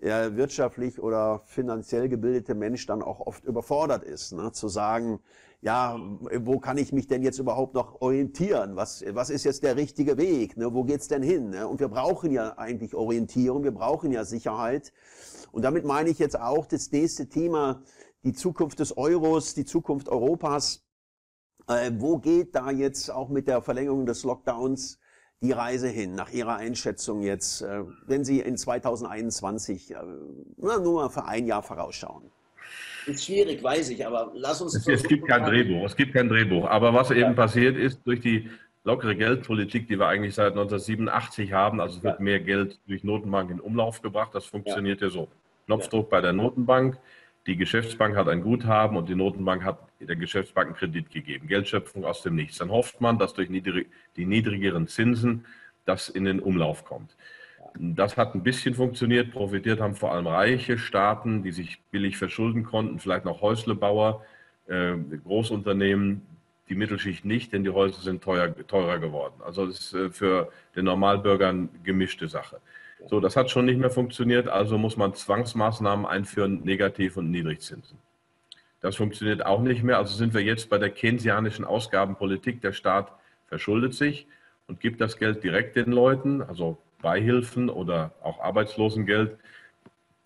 wirtschaftlich 0.00 1.00
oder 1.00 1.42
finanziell 1.44 2.08
gebildete 2.08 2.54
Mensch 2.54 2.86
dann 2.86 3.02
auch 3.02 3.20
oft 3.20 3.44
überfordert 3.44 4.02
ist, 4.02 4.32
ne? 4.32 4.50
zu 4.52 4.68
sagen, 4.68 5.20
ja, 5.62 6.00
wo 6.38 6.58
kann 6.58 6.78
ich 6.78 6.90
mich 6.92 7.06
denn 7.06 7.22
jetzt 7.22 7.38
überhaupt 7.38 7.74
noch 7.74 8.00
orientieren? 8.00 8.76
Was, 8.76 9.04
was 9.12 9.28
ist 9.28 9.44
jetzt 9.44 9.62
der 9.62 9.76
richtige 9.76 10.16
Weg? 10.16 10.56
Ne? 10.56 10.72
Wo 10.72 10.84
geht's 10.84 11.08
denn 11.08 11.22
hin? 11.22 11.50
Ne? 11.50 11.68
Und 11.68 11.80
wir 11.80 11.88
brauchen 11.88 12.30
ja 12.30 12.56
eigentlich 12.56 12.94
Orientierung, 12.94 13.62
wir 13.62 13.74
brauchen 13.74 14.10
ja 14.10 14.24
Sicherheit. 14.24 14.92
Und 15.52 15.62
damit 15.62 15.84
meine 15.84 16.08
ich 16.08 16.18
jetzt 16.18 16.40
auch 16.40 16.64
das 16.64 16.90
nächste 16.92 17.28
Thema, 17.28 17.82
die 18.24 18.32
Zukunft 18.32 18.78
des 18.78 18.96
Euros, 18.96 19.54
die 19.54 19.66
Zukunft 19.66 20.08
Europas. 20.08 20.86
Äh, 21.68 21.92
wo 21.98 22.18
geht 22.18 22.54
da 22.54 22.70
jetzt 22.70 23.10
auch 23.10 23.28
mit 23.28 23.46
der 23.46 23.60
Verlängerung 23.60 24.06
des 24.06 24.24
Lockdowns 24.24 24.98
die 25.40 25.52
Reise 25.52 25.88
hin, 25.88 26.14
nach 26.14 26.30
Ihrer 26.30 26.56
Einschätzung 26.56 27.22
jetzt, 27.22 27.62
äh, 27.62 27.82
wenn 28.06 28.24
Sie 28.24 28.40
in 28.40 28.56
2021 28.56 29.92
äh, 29.92 29.96
nur 30.58 30.94
mal 30.94 31.08
für 31.08 31.24
ein 31.24 31.46
Jahr 31.46 31.62
vorausschauen? 31.62 32.30
Ist 33.06 33.24
schwierig, 33.24 33.62
weiß 33.62 33.88
ich, 33.90 34.06
aber 34.06 34.30
lass 34.34 34.60
uns. 34.60 34.74
Es, 34.74 34.86
es 34.86 35.02
gibt 35.04 35.26
kein 35.26 35.44
Drehbuch, 35.44 35.86
es 35.86 35.96
gibt 35.96 36.12
kein 36.12 36.28
Drehbuch. 36.28 36.66
Aber 36.68 36.92
was 36.92 37.10
eben 37.10 37.34
passiert 37.34 37.76
ist, 37.76 38.00
durch 38.04 38.20
die 38.20 38.50
lockere 38.84 39.16
Geldpolitik, 39.16 39.88
die 39.88 39.98
wir 39.98 40.06
eigentlich 40.06 40.34
seit 40.34 40.52
1987 40.52 41.52
haben, 41.52 41.80
also 41.80 41.98
es 41.98 42.02
wird 42.02 42.18
ja. 42.18 42.22
mehr 42.22 42.40
Geld 42.40 42.78
durch 42.86 43.02
Notenbank 43.02 43.50
in 43.50 43.60
Umlauf 43.60 44.02
gebracht, 44.02 44.34
das 44.34 44.44
funktioniert 44.44 45.00
ja, 45.00 45.06
ja 45.06 45.12
so. 45.12 45.28
Knopfdruck 45.66 46.06
ja. 46.06 46.10
bei 46.10 46.20
der 46.20 46.32
Notenbank, 46.34 46.98
die 47.46 47.56
Geschäftsbank 47.56 48.16
hat 48.16 48.28
ein 48.28 48.42
Guthaben 48.42 48.96
und 48.96 49.08
die 49.08 49.14
Notenbank 49.14 49.64
hat 49.64 49.78
der 50.00 50.16
Geschäftsbank 50.16 50.68
einen 50.68 50.76
Kredit 50.76 51.10
gegeben. 51.10 51.48
Geldschöpfung 51.48 52.04
aus 52.04 52.22
dem 52.22 52.34
Nichts. 52.34 52.58
Dann 52.58 52.70
hofft 52.70 53.00
man, 53.00 53.18
dass 53.18 53.34
durch 53.34 53.48
die 53.48 54.26
niedrigeren 54.26 54.86
Zinsen 54.86 55.46
das 55.86 56.08
in 56.08 56.24
den 56.24 56.40
Umlauf 56.40 56.84
kommt. 56.84 57.16
Das 57.74 58.16
hat 58.16 58.34
ein 58.34 58.42
bisschen 58.42 58.74
funktioniert. 58.74 59.32
Profitiert 59.32 59.80
haben 59.80 59.94
vor 59.94 60.12
allem 60.12 60.26
reiche 60.26 60.76
Staaten, 60.76 61.42
die 61.42 61.52
sich 61.52 61.80
billig 61.90 62.16
verschulden 62.16 62.64
konnten, 62.64 62.98
vielleicht 62.98 63.24
noch 63.24 63.40
Häuslebauer, 63.40 64.24
äh, 64.66 64.96
Großunternehmen, 65.24 66.22
die 66.68 66.74
Mittelschicht 66.74 67.24
nicht, 67.24 67.52
denn 67.52 67.64
die 67.64 67.70
Häuser 67.70 68.00
sind 68.00 68.22
teuer, 68.22 68.54
teurer 68.66 68.98
geworden. 68.98 69.34
Also 69.44 69.66
das 69.66 69.80
ist 69.80 69.94
äh, 69.94 70.10
für 70.10 70.50
den 70.76 70.84
Normalbürger 70.84 71.48
eine 71.48 71.68
gemischte 71.82 72.28
Sache. 72.28 72.60
So, 73.06 73.20
das 73.20 73.36
hat 73.36 73.50
schon 73.50 73.64
nicht 73.64 73.78
mehr 73.78 73.90
funktioniert, 73.90 74.48
also 74.48 74.78
muss 74.78 74.96
man 74.96 75.14
Zwangsmaßnahmen 75.14 76.06
einführen, 76.06 76.62
Negativ- 76.64 77.16
und 77.16 77.30
Niedrigzinsen. 77.30 77.98
Das 78.80 78.96
funktioniert 78.96 79.44
auch 79.44 79.60
nicht 79.60 79.82
mehr. 79.82 79.98
Also 79.98 80.14
sind 80.14 80.32
wir 80.34 80.42
jetzt 80.42 80.70
bei 80.70 80.78
der 80.78 80.90
keynesianischen 80.90 81.64
Ausgabenpolitik. 81.64 82.60
Der 82.62 82.72
Staat 82.72 83.12
verschuldet 83.46 83.94
sich 83.94 84.26
und 84.68 84.80
gibt 84.80 85.00
das 85.00 85.18
Geld 85.18 85.44
direkt 85.44 85.76
den 85.76 85.92
Leuten, 85.92 86.42
also 86.42 86.78
Beihilfen 87.02 87.68
oder 87.68 88.12
auch 88.22 88.40
Arbeitslosengeld 88.40 89.36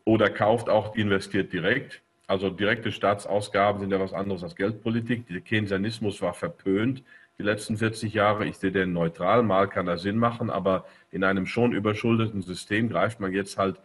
oder 0.04 0.30
kauft 0.30 0.68
auch, 0.68 0.94
investiert 0.94 1.52
direkt. 1.52 2.02
Also 2.26 2.48
direkte 2.50 2.92
Staatsausgaben 2.92 3.80
sind 3.80 3.90
ja 3.90 4.00
was 4.00 4.12
anderes 4.12 4.42
als 4.42 4.56
Geldpolitik. 4.56 5.26
Der 5.28 5.40
Keynesianismus 5.40 6.22
war 6.22 6.34
verpönt 6.34 7.02
die 7.38 7.42
letzten 7.42 7.76
40 7.76 8.14
Jahre. 8.14 8.46
Ich 8.46 8.58
sehe 8.58 8.72
den 8.72 8.92
neutral, 8.92 9.42
mal 9.42 9.68
kann 9.68 9.88
er 9.88 9.98
Sinn 9.98 10.18
machen, 10.18 10.50
aber 10.50 10.86
in 11.10 11.24
einem 11.24 11.46
schon 11.46 11.72
überschuldeten 11.72 12.42
System 12.42 12.88
greift 12.88 13.20
man 13.20 13.32
jetzt 13.32 13.58
halt 13.58 13.80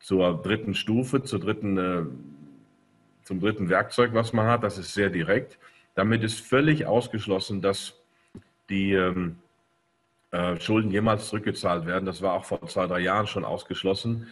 zur 0.00 0.42
dritten 0.42 0.74
Stufe, 0.74 1.22
zur 1.22 1.40
dritten, 1.40 1.78
äh, 1.78 2.02
zum 3.24 3.40
dritten 3.40 3.68
Werkzeug, 3.68 4.14
was 4.14 4.32
man 4.32 4.46
hat. 4.46 4.64
Das 4.64 4.78
ist 4.78 4.94
sehr 4.94 5.10
direkt. 5.10 5.58
Damit 5.94 6.24
ist 6.24 6.40
völlig 6.40 6.86
ausgeschlossen, 6.86 7.60
dass 7.60 7.94
die 8.68 8.92
ähm, 8.92 9.36
äh, 10.30 10.58
Schulden 10.58 10.90
jemals 10.90 11.28
zurückgezahlt 11.28 11.86
werden. 11.86 12.06
Das 12.06 12.22
war 12.22 12.34
auch 12.34 12.44
vor 12.44 12.66
zwei, 12.66 12.86
drei 12.86 13.00
Jahren 13.00 13.26
schon 13.26 13.44
ausgeschlossen. 13.44 14.28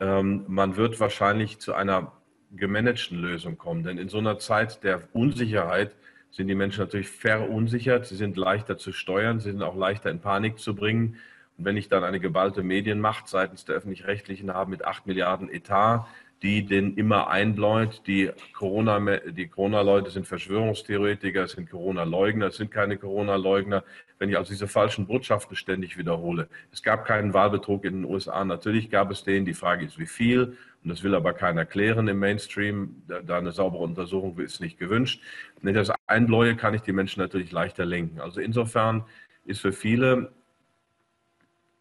Ähm, 0.00 0.44
man 0.48 0.76
wird 0.76 0.98
wahrscheinlich 1.00 1.58
zu 1.58 1.74
einer 1.74 2.12
gemanagten 2.52 3.18
Lösung 3.18 3.58
kommen, 3.58 3.82
denn 3.82 3.98
in 3.98 4.08
so 4.08 4.18
einer 4.18 4.38
Zeit 4.38 4.84
der 4.84 5.02
Unsicherheit 5.12 5.94
sind 6.32 6.48
die 6.48 6.54
Menschen 6.54 6.80
natürlich 6.80 7.08
verunsichert, 7.08 8.06
sie 8.06 8.16
sind 8.16 8.36
leichter 8.36 8.78
zu 8.78 8.92
steuern, 8.92 9.38
sie 9.38 9.52
sind 9.52 9.62
auch 9.62 9.76
leichter 9.76 10.10
in 10.10 10.18
Panik 10.18 10.58
zu 10.58 10.74
bringen. 10.74 11.18
Und 11.58 11.66
wenn 11.66 11.76
ich 11.76 11.88
dann 11.88 12.02
eine 12.02 12.18
geballte 12.18 12.62
Medienmacht 12.62 13.28
seitens 13.28 13.64
der 13.64 13.76
Öffentlich-Rechtlichen 13.76 14.52
habe 14.52 14.70
mit 14.70 14.84
8 14.84 15.06
Milliarden 15.06 15.52
Etat, 15.52 16.06
die 16.42 16.64
den 16.64 16.96
immer 16.96 17.28
einbläut. 17.28 18.02
Die 18.06 18.30
Corona-Leute 18.52 19.32
die 19.32 19.46
Corona 19.46 20.10
sind 20.10 20.26
Verschwörungstheoretiker, 20.26 21.46
sind 21.46 21.70
Corona-Leugner, 21.70 22.50
sind 22.50 22.70
keine 22.70 22.96
Corona-Leugner. 22.96 23.84
Wenn 24.22 24.30
ich 24.30 24.38
also 24.38 24.52
diese 24.52 24.68
falschen 24.68 25.08
Botschaften 25.08 25.56
ständig 25.56 25.98
wiederhole. 25.98 26.46
Es 26.70 26.84
gab 26.84 27.04
keinen 27.06 27.34
Wahlbetrug 27.34 27.84
in 27.84 27.94
den 27.94 28.04
USA. 28.04 28.44
Natürlich 28.44 28.88
gab 28.88 29.10
es 29.10 29.24
den. 29.24 29.44
Die 29.44 29.52
Frage 29.52 29.84
ist, 29.84 29.98
wie 29.98 30.06
viel. 30.06 30.56
Und 30.84 30.90
das 30.90 31.02
will 31.02 31.16
aber 31.16 31.32
keiner 31.32 31.64
klären 31.64 32.06
im 32.06 32.20
Mainstream. 32.20 33.02
Da 33.08 33.36
eine 33.36 33.50
saubere 33.50 33.82
Untersuchung 33.82 34.38
ist 34.38 34.60
nicht 34.60 34.78
gewünscht. 34.78 35.20
Wenn 35.60 35.74
ich 35.74 35.88
das 35.88 35.92
einbläue, 36.06 36.54
kann 36.54 36.72
ich 36.72 36.82
die 36.82 36.92
Menschen 36.92 37.18
natürlich 37.18 37.50
leichter 37.50 37.84
lenken. 37.84 38.20
Also 38.20 38.40
insofern 38.40 39.04
ist 39.44 39.60
für 39.60 39.72
viele 39.72 40.30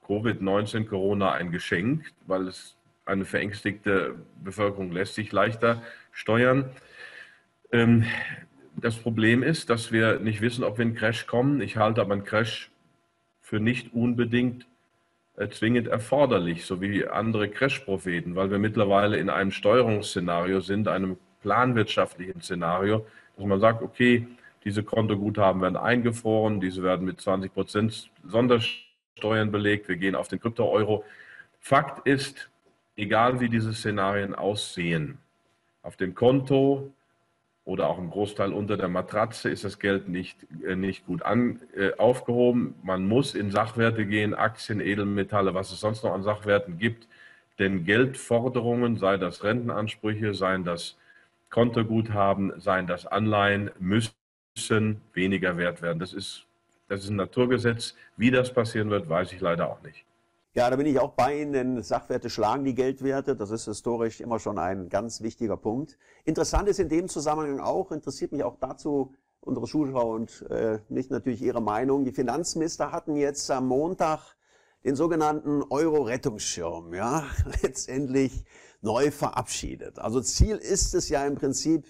Covid-19, 0.08 0.88
Corona 0.88 1.34
ein 1.34 1.52
Geschenk, 1.52 2.12
weil 2.26 2.48
es 2.48 2.76
eine 3.06 3.26
verängstigte 3.26 4.16
Bevölkerung 4.44 4.92
lässt 4.92 5.14
sich 5.14 5.32
leichter 5.32 5.84
steuern. 6.12 6.72
Ähm, 7.72 8.04
das 8.76 8.96
Problem 8.98 9.44
ist, 9.44 9.70
dass 9.70 9.92
wir 9.92 10.20
nicht 10.20 10.42
wissen, 10.42 10.64
ob 10.64 10.78
wir 10.78 10.86
in 10.86 10.96
Crash 10.96 11.28
kommen. 11.28 11.62
Ich 11.62 11.78
halte 11.78 12.02
aber 12.02 12.14
einen 12.14 12.24
Crash 12.24 12.72
für 13.42 13.60
nicht 13.60 13.94
unbedingt 13.94 14.66
äh, 15.36 15.50
zwingend 15.50 15.88
erforderlich, 15.88 16.66
so 16.66 16.82
wie 16.82 17.08
andere 17.08 17.50
Crash-Propheten, 17.50 18.36
weil 18.36 18.52
wir 18.52 18.60
mittlerweile 18.60 19.18
in 19.18 19.30
einem 19.30 19.52
Steuerungsszenario 19.52 20.62
sind, 20.62 20.88
einem 20.88 21.18
planwirtschaftlichen 21.42 22.42
Szenario, 22.42 23.06
dass 23.36 23.46
man 23.46 23.60
sagt, 23.60 23.82
okay, 23.82 24.28
diese 24.64 24.84
Kontoguthaben 24.84 25.62
werden 25.62 25.78
eingefroren, 25.78 26.60
diese 26.60 26.84
werden 26.84 27.06
mit 27.06 27.20
20 27.20 27.54
Prozent 27.54 28.12
Sondersteuern 28.28 29.52
belegt, 29.52 29.88
wir 29.90 29.98
gehen 29.98 30.16
auf 30.16 30.28
den 30.28 30.40
Krypto-Euro. 30.40 31.04
Fakt 31.60 32.08
ist, 32.08 32.50
egal 32.96 33.40
wie 33.40 33.50
diese 33.50 33.74
Szenarien 33.74 34.36
aussehen, 34.36 35.18
auf 35.82 35.98
dem 35.98 36.14
Konto 36.14 36.94
oder 37.64 37.88
auch 37.88 38.00
im 38.00 38.10
Großteil 38.10 38.54
unter 38.54 38.76
der 38.76 38.88
Matratze 38.88 39.50
ist 39.50 39.64
das 39.64 39.78
Geld 39.80 40.10
nicht, 40.10 40.48
äh, 40.66 40.76
nicht 40.76 41.06
gut 41.06 41.22
an, 41.22 41.62
äh, 41.76 41.94
aufgehoben. 41.98 42.76
Man 42.84 43.08
muss 43.08 43.36
in 43.36 43.52
Sachwerte 43.52 44.06
gehen, 44.06 44.34
Aktien, 44.34 44.82
Edelmetalle, 44.82 45.54
was 45.54 45.72
es 45.72 45.80
sonst 45.80 46.04
noch 46.04 46.14
an 46.14 46.24
Sachwerten 46.24 46.80
gibt. 46.80 47.08
Denn 47.60 47.84
Geldforderungen, 47.86 48.98
sei 48.98 49.18
das 49.18 49.44
Rentenansprüche, 49.44 50.34
seien 50.34 50.64
das 50.64 50.98
Kontoguthaben, 51.52 52.60
seien 52.60 52.88
das 52.88 53.06
Anleihen, 53.06 53.70
müssen 53.80 55.02
weniger 55.14 55.58
wert 55.58 55.82
werden. 55.82 56.00
Das 56.00 56.14
ist, 56.14 56.48
das 56.88 57.04
ist 57.04 57.10
ein 57.10 57.18
Naturgesetz. 57.18 57.96
Wie 58.18 58.32
das 58.32 58.52
passieren 58.54 58.90
wird, 58.90 59.08
weiß 59.08 59.34
ich 59.34 59.42
leider 59.42 59.70
auch 59.70 59.84
nicht. 59.84 60.04
Ja, 60.54 60.70
da 60.70 60.76
bin 60.76 60.86
ich 60.86 61.00
auch 61.00 61.14
bei 61.14 61.40
Ihnen, 61.40 61.54
denn 61.54 61.82
Sachwerte 61.82 62.30
schlagen 62.30 62.66
die 62.66 62.76
Geldwerte. 62.76 63.38
Das 63.38 63.52
ist 63.52 63.66
historisch 63.66 64.20
immer 64.20 64.38
schon 64.38 64.60
ein 64.60 64.90
ganz 64.90 65.22
wichtiger 65.22 65.56
Punkt. 65.56 65.98
Interessant 66.26 66.68
ist 66.68 66.78
in 66.78 66.90
dem 66.90 67.08
Zusammenhang 67.08 67.62
auch, 67.62 67.94
interessiert 67.94 68.34
mich 68.34 68.44
auch 68.44 68.58
dazu 68.60 69.16
unsere 69.40 69.66
Zuschauer 69.66 70.14
und 70.14 70.46
äh, 70.50 70.80
nicht 70.90 71.10
natürlich 71.10 71.42
Ihre 71.42 71.62
Meinung. 71.62 72.04
Die 72.04 72.12
Finanzminister 72.12 72.92
hatten 72.92 73.16
jetzt 73.16 73.50
am 73.50 73.68
Montag 73.68 74.36
den 74.84 74.98
sogenannten 74.98 75.64
Euro-Rettungsschirm, 75.70 76.94
ja, 76.94 77.24
letztendlich 77.64 78.44
neu 78.82 79.10
verabschiedet. 79.10 80.00
Also 80.00 80.20
Ziel 80.20 80.58
ist 80.58 80.94
es 80.96 81.08
ja 81.08 81.26
im 81.26 81.36
Prinzip, 81.36 81.86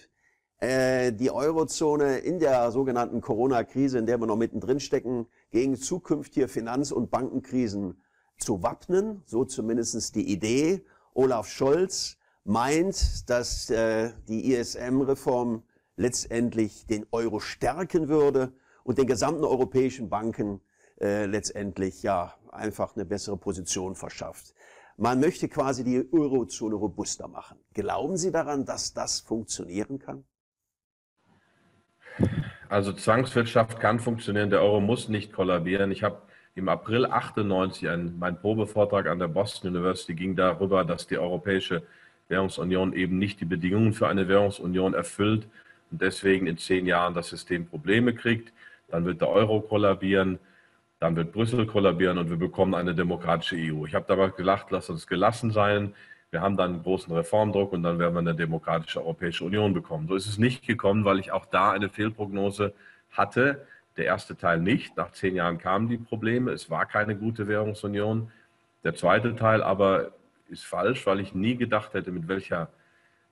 äh, 0.59 1.11
die 1.11 1.31
Eurozone 1.31 2.19
in 2.19 2.37
der 2.37 2.69
sogenannten 2.69 3.21
Corona-Krise, 3.21 3.97
in 3.97 4.05
der 4.05 4.19
wir 4.19 4.27
noch 4.27 4.37
mittendrin 4.37 4.79
stecken, 4.79 5.25
gegen 5.49 5.77
zukünftige 5.77 6.47
Finanz- 6.47 6.91
und 6.91 7.09
Bankenkrisen 7.09 7.99
zu 8.41 8.63
wappnen, 8.63 9.21
so 9.25 9.45
zumindest 9.45 10.15
die 10.15 10.31
Idee. 10.31 10.83
Olaf 11.13 11.47
Scholz 11.47 12.17
meint, 12.43 13.29
dass 13.29 13.69
äh, 13.69 14.11
die 14.27 14.53
ISM-Reform 14.53 15.63
letztendlich 15.95 16.87
den 16.87 17.05
Euro 17.11 17.39
stärken 17.39 18.09
würde 18.09 18.53
und 18.83 18.97
den 18.97 19.07
gesamten 19.07 19.43
europäischen 19.43 20.09
Banken 20.09 20.61
äh, 20.99 21.25
letztendlich 21.25 22.03
ja 22.03 22.33
einfach 22.51 22.95
eine 22.95 23.05
bessere 23.05 23.37
Position 23.37 23.95
verschafft. 23.95 24.53
Man 24.97 25.19
möchte 25.19 25.47
quasi 25.47 25.83
die 25.83 26.07
Eurozone 26.11 26.75
robuster 26.75 27.27
machen. 27.27 27.57
Glauben 27.73 28.17
Sie 28.17 28.31
daran, 28.31 28.65
dass 28.65 28.93
das 28.93 29.19
funktionieren 29.19 29.99
kann? 29.99 30.25
Also 32.69 32.93
Zwangswirtschaft 32.93 33.79
kann 33.79 33.99
funktionieren, 33.99 34.49
der 34.49 34.61
Euro 34.61 34.79
muss 34.79 35.09
nicht 35.09 35.33
kollabieren. 35.33 35.91
Ich 35.91 36.03
habe 36.03 36.21
im 36.55 36.69
April 36.69 37.05
98, 37.05 37.89
ein, 37.89 38.17
mein 38.19 38.39
Probevortrag 38.39 39.07
an 39.07 39.19
der 39.19 39.27
Boston 39.27 39.69
University 39.75 40.13
ging 40.13 40.35
darüber, 40.35 40.83
dass 40.83 41.07
die 41.07 41.17
Europäische 41.17 41.83
Währungsunion 42.27 42.93
eben 42.93 43.17
nicht 43.17 43.39
die 43.39 43.45
Bedingungen 43.45 43.93
für 43.93 44.07
eine 44.07 44.27
Währungsunion 44.27 44.93
erfüllt 44.93 45.47
und 45.91 46.01
deswegen 46.01 46.47
in 46.47 46.57
zehn 46.57 46.85
Jahren 46.85 47.13
das 47.13 47.29
System 47.29 47.67
Probleme 47.67 48.13
kriegt. 48.13 48.53
Dann 48.89 49.05
wird 49.05 49.21
der 49.21 49.29
Euro 49.29 49.61
kollabieren, 49.61 50.39
dann 50.99 51.15
wird 51.15 51.31
Brüssel 51.31 51.65
kollabieren 51.65 52.17
und 52.17 52.29
wir 52.29 52.37
bekommen 52.37 52.75
eine 52.75 52.93
demokratische 52.93 53.55
EU. 53.55 53.85
Ich 53.85 53.95
habe 53.95 54.05
damals 54.07 54.35
gelacht, 54.35 54.67
lass 54.71 54.89
uns 54.89 55.07
gelassen 55.07 55.51
sein. 55.51 55.93
Wir 56.31 56.41
haben 56.41 56.55
dann 56.55 56.73
einen 56.73 56.83
großen 56.83 57.13
Reformdruck 57.13 57.73
und 57.73 57.83
dann 57.83 57.99
werden 57.99 58.13
wir 58.13 58.19
eine 58.19 58.35
demokratische 58.35 59.01
Europäische 59.01 59.43
Union 59.43 59.73
bekommen. 59.73 60.07
So 60.07 60.15
ist 60.15 60.27
es 60.27 60.37
nicht 60.37 60.65
gekommen, 60.65 61.03
weil 61.03 61.19
ich 61.19 61.31
auch 61.31 61.45
da 61.45 61.71
eine 61.71 61.89
Fehlprognose 61.89 62.73
hatte. 63.11 63.65
Der 63.97 64.05
erste 64.05 64.37
Teil 64.37 64.59
nicht. 64.59 64.95
Nach 64.97 65.11
zehn 65.11 65.35
Jahren 65.35 65.57
kamen 65.57 65.89
die 65.89 65.97
Probleme. 65.97 66.51
Es 66.51 66.69
war 66.69 66.85
keine 66.85 67.15
gute 67.15 67.47
Währungsunion. 67.47 68.31
Der 68.83 68.95
zweite 68.95 69.35
Teil 69.35 69.61
aber 69.61 70.11
ist 70.49 70.65
falsch, 70.65 71.05
weil 71.05 71.19
ich 71.19 71.33
nie 71.33 71.55
gedacht 71.55 71.93
hätte, 71.93 72.11
mit 72.11 72.27
welcher 72.27 72.69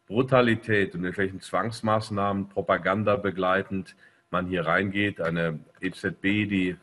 Brutalität 0.08 0.96
und 0.96 1.02
mit 1.02 1.18
welchen 1.18 1.40
Zwangsmaßnahmen, 1.40 2.50
Propaganda 2.50 3.16
begleitend 3.16 3.96
man 4.32 4.48
hier 4.48 4.66
reingeht. 4.66 5.22
Eine 5.22 5.60
EZB, 5.82 6.24
die 6.48 6.78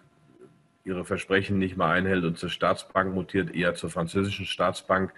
ihre 0.84 1.04
Versprechen 1.04 1.58
nicht 1.58 1.76
mal 1.76 1.92
einhält 1.92 2.24
und 2.24 2.38
zur 2.38 2.48
Staatsbank 2.48 3.12
mutiert, 3.12 3.54
eher 3.54 3.74
zur 3.74 3.90
französischen 3.90 4.46
Staatsbank. 4.46 5.12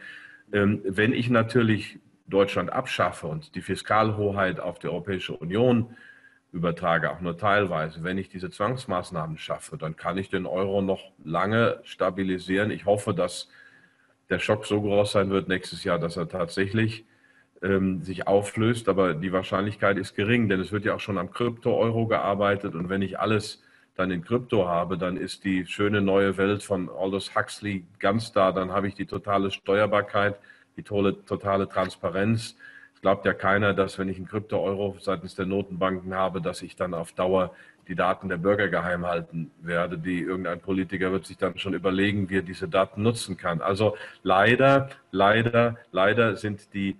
Ähm, 0.52 0.80
wenn 0.84 1.12
ich 1.12 1.28
natürlich 1.28 1.98
Deutschland 2.26 2.72
abschaffe 2.72 3.26
und 3.26 3.54
die 3.54 3.60
Fiskalhoheit 3.60 4.60
auf 4.60 4.78
die 4.78 4.88
Europäische 4.88 5.34
Union 5.34 5.94
übertrage, 6.52 7.10
auch 7.10 7.20
nur 7.20 7.36
teilweise, 7.36 8.02
wenn 8.04 8.18
ich 8.18 8.28
diese 8.28 8.50
Zwangsmaßnahmen 8.50 9.38
schaffe, 9.38 9.76
dann 9.76 9.96
kann 9.96 10.16
ich 10.16 10.30
den 10.30 10.46
Euro 10.46 10.80
noch 10.80 11.12
lange 11.22 11.80
stabilisieren. 11.84 12.70
Ich 12.70 12.86
hoffe, 12.86 13.12
dass 13.14 13.48
der 14.30 14.38
Schock 14.38 14.66
so 14.66 14.80
groß 14.80 15.12
sein 15.12 15.30
wird 15.30 15.48
nächstes 15.48 15.84
Jahr, 15.84 15.98
dass 15.98 16.16
er 16.16 16.28
tatsächlich 16.28 17.04
ähm, 17.62 18.02
sich 18.02 18.26
auflöst. 18.26 18.88
Aber 18.88 19.14
die 19.14 19.32
Wahrscheinlichkeit 19.32 19.98
ist 19.98 20.14
gering, 20.14 20.48
denn 20.48 20.60
es 20.60 20.72
wird 20.72 20.84
ja 20.84 20.94
auch 20.94 21.00
schon 21.00 21.18
am 21.18 21.30
Krypto-Euro 21.30 22.06
gearbeitet. 22.06 22.74
Und 22.74 22.88
wenn 22.88 23.02
ich 23.02 23.18
alles 23.18 23.62
dann 23.94 24.10
in 24.10 24.22
Krypto 24.22 24.66
habe, 24.66 24.96
dann 24.96 25.16
ist 25.16 25.44
die 25.44 25.66
schöne 25.66 26.00
neue 26.00 26.36
Welt 26.36 26.62
von 26.62 26.88
Aldous 26.88 27.34
Huxley 27.34 27.84
ganz 27.98 28.32
da. 28.32 28.52
Dann 28.52 28.70
habe 28.70 28.88
ich 28.88 28.94
die 28.94 29.06
totale 29.06 29.50
Steuerbarkeit, 29.50 30.38
die 30.76 30.82
totale 30.82 31.68
Transparenz. 31.68 32.56
Glaubt 33.00 33.24
ja 33.26 33.34
keiner, 33.34 33.74
dass 33.74 33.98
wenn 33.98 34.08
ich 34.08 34.16
einen 34.16 34.26
Krypto-Euro 34.26 34.96
seitens 35.00 35.34
der 35.34 35.46
Notenbanken 35.46 36.14
habe, 36.14 36.40
dass 36.40 36.62
ich 36.62 36.76
dann 36.76 36.94
auf 36.94 37.12
Dauer 37.12 37.54
die 37.88 37.94
Daten 37.94 38.28
der 38.28 38.36
Bürger 38.36 38.68
geheim 38.68 39.06
halten 39.06 39.50
werde. 39.60 39.98
Die 39.98 40.20
irgendein 40.20 40.60
Politiker 40.60 41.10
wird 41.10 41.26
sich 41.26 41.38
dann 41.38 41.58
schon 41.58 41.74
überlegen, 41.74 42.28
wie 42.28 42.38
er 42.38 42.42
diese 42.42 42.68
Daten 42.68 43.02
nutzen 43.02 43.36
kann. 43.36 43.62
Also 43.62 43.96
leider, 44.22 44.90
leider, 45.10 45.78
leider 45.90 46.36
sind 46.36 46.74
die 46.74 46.96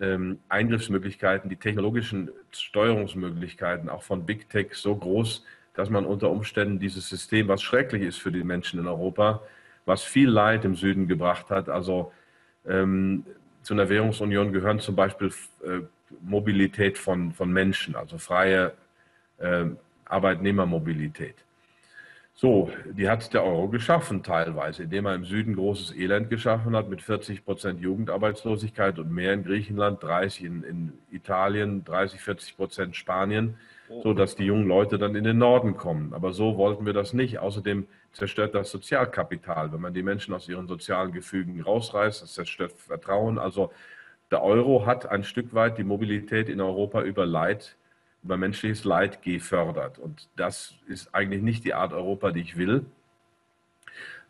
ähm, 0.00 0.40
Eingriffsmöglichkeiten, 0.48 1.48
die 1.48 1.56
technologischen 1.56 2.30
Steuerungsmöglichkeiten 2.50 3.88
auch 3.88 4.02
von 4.02 4.26
Big 4.26 4.48
Tech 4.48 4.74
so 4.74 4.96
groß, 4.96 5.44
dass 5.74 5.88
man 5.88 6.04
unter 6.04 6.30
Umständen 6.30 6.78
dieses 6.78 7.08
System, 7.08 7.46
was 7.48 7.62
schrecklich 7.62 8.02
ist 8.02 8.18
für 8.18 8.32
die 8.32 8.42
Menschen 8.42 8.80
in 8.80 8.88
Europa, 8.88 9.42
was 9.84 10.02
viel 10.02 10.28
Leid 10.28 10.64
im 10.64 10.74
Süden 10.74 11.06
gebracht 11.06 11.50
hat, 11.50 11.68
also 11.68 12.12
ähm, 12.66 13.24
zu 13.62 13.74
einer 13.74 13.88
Währungsunion 13.88 14.52
gehören 14.52 14.80
zum 14.80 14.96
Beispiel 14.96 15.32
äh, 15.64 15.80
Mobilität 16.22 16.98
von, 16.98 17.32
von 17.32 17.52
Menschen, 17.52 17.94
also 17.94 18.18
freie 18.18 18.72
äh, 19.38 19.66
Arbeitnehmermobilität. 20.04 21.36
So, 22.40 22.70
die 22.86 23.06
hat 23.06 23.34
der 23.34 23.44
Euro 23.44 23.68
geschaffen 23.68 24.22
teilweise, 24.22 24.84
indem 24.84 25.04
er 25.04 25.14
im 25.14 25.26
Süden 25.26 25.56
großes 25.56 25.94
Elend 25.94 26.30
geschaffen 26.30 26.74
hat 26.74 26.88
mit 26.88 27.02
40 27.02 27.44
Prozent 27.44 27.80
Jugendarbeitslosigkeit 27.80 28.98
und 28.98 29.12
mehr 29.12 29.34
in 29.34 29.44
Griechenland, 29.44 30.02
30 30.02 30.44
in, 30.44 30.62
in 30.62 30.92
Italien, 31.10 31.84
30, 31.84 32.20
40 32.20 32.56
Prozent 32.56 32.96
Spanien 32.96 33.56
so 34.02 34.14
dass 34.14 34.36
die 34.36 34.44
jungen 34.44 34.66
Leute 34.66 34.98
dann 34.98 35.14
in 35.16 35.24
den 35.24 35.38
Norden 35.38 35.76
kommen. 35.76 36.14
Aber 36.14 36.32
so 36.32 36.56
wollten 36.56 36.86
wir 36.86 36.92
das 36.92 37.12
nicht. 37.12 37.38
Außerdem 37.38 37.86
zerstört 38.12 38.54
das 38.54 38.70
Sozialkapital. 38.70 39.72
Wenn 39.72 39.80
man 39.80 39.94
die 39.94 40.02
Menschen 40.02 40.32
aus 40.32 40.48
ihren 40.48 40.68
sozialen 40.68 41.12
Gefügen 41.12 41.60
rausreißt, 41.60 42.22
das 42.22 42.34
zerstört 42.34 42.72
Vertrauen. 42.72 43.38
Also 43.38 43.72
der 44.30 44.42
Euro 44.42 44.86
hat 44.86 45.10
ein 45.10 45.24
Stück 45.24 45.54
weit 45.54 45.76
die 45.78 45.84
Mobilität 45.84 46.48
in 46.48 46.60
Europa 46.60 47.02
über 47.02 47.26
Leid, 47.26 47.76
über 48.22 48.36
menschliches 48.36 48.84
Leid 48.84 49.22
gefördert. 49.22 49.98
Und 49.98 50.28
das 50.36 50.74
ist 50.86 51.14
eigentlich 51.14 51.42
nicht 51.42 51.64
die 51.64 51.74
Art 51.74 51.92
Europa, 51.92 52.32
die 52.32 52.40
ich 52.40 52.56
will. 52.56 52.84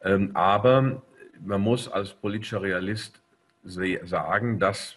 Ähm, 0.02 0.30
aber 0.34 1.02
man 1.44 1.60
muss 1.60 1.88
als 1.88 2.12
politischer 2.12 2.62
Realist 2.62 3.20
sagen, 3.62 4.58
dass 4.58 4.96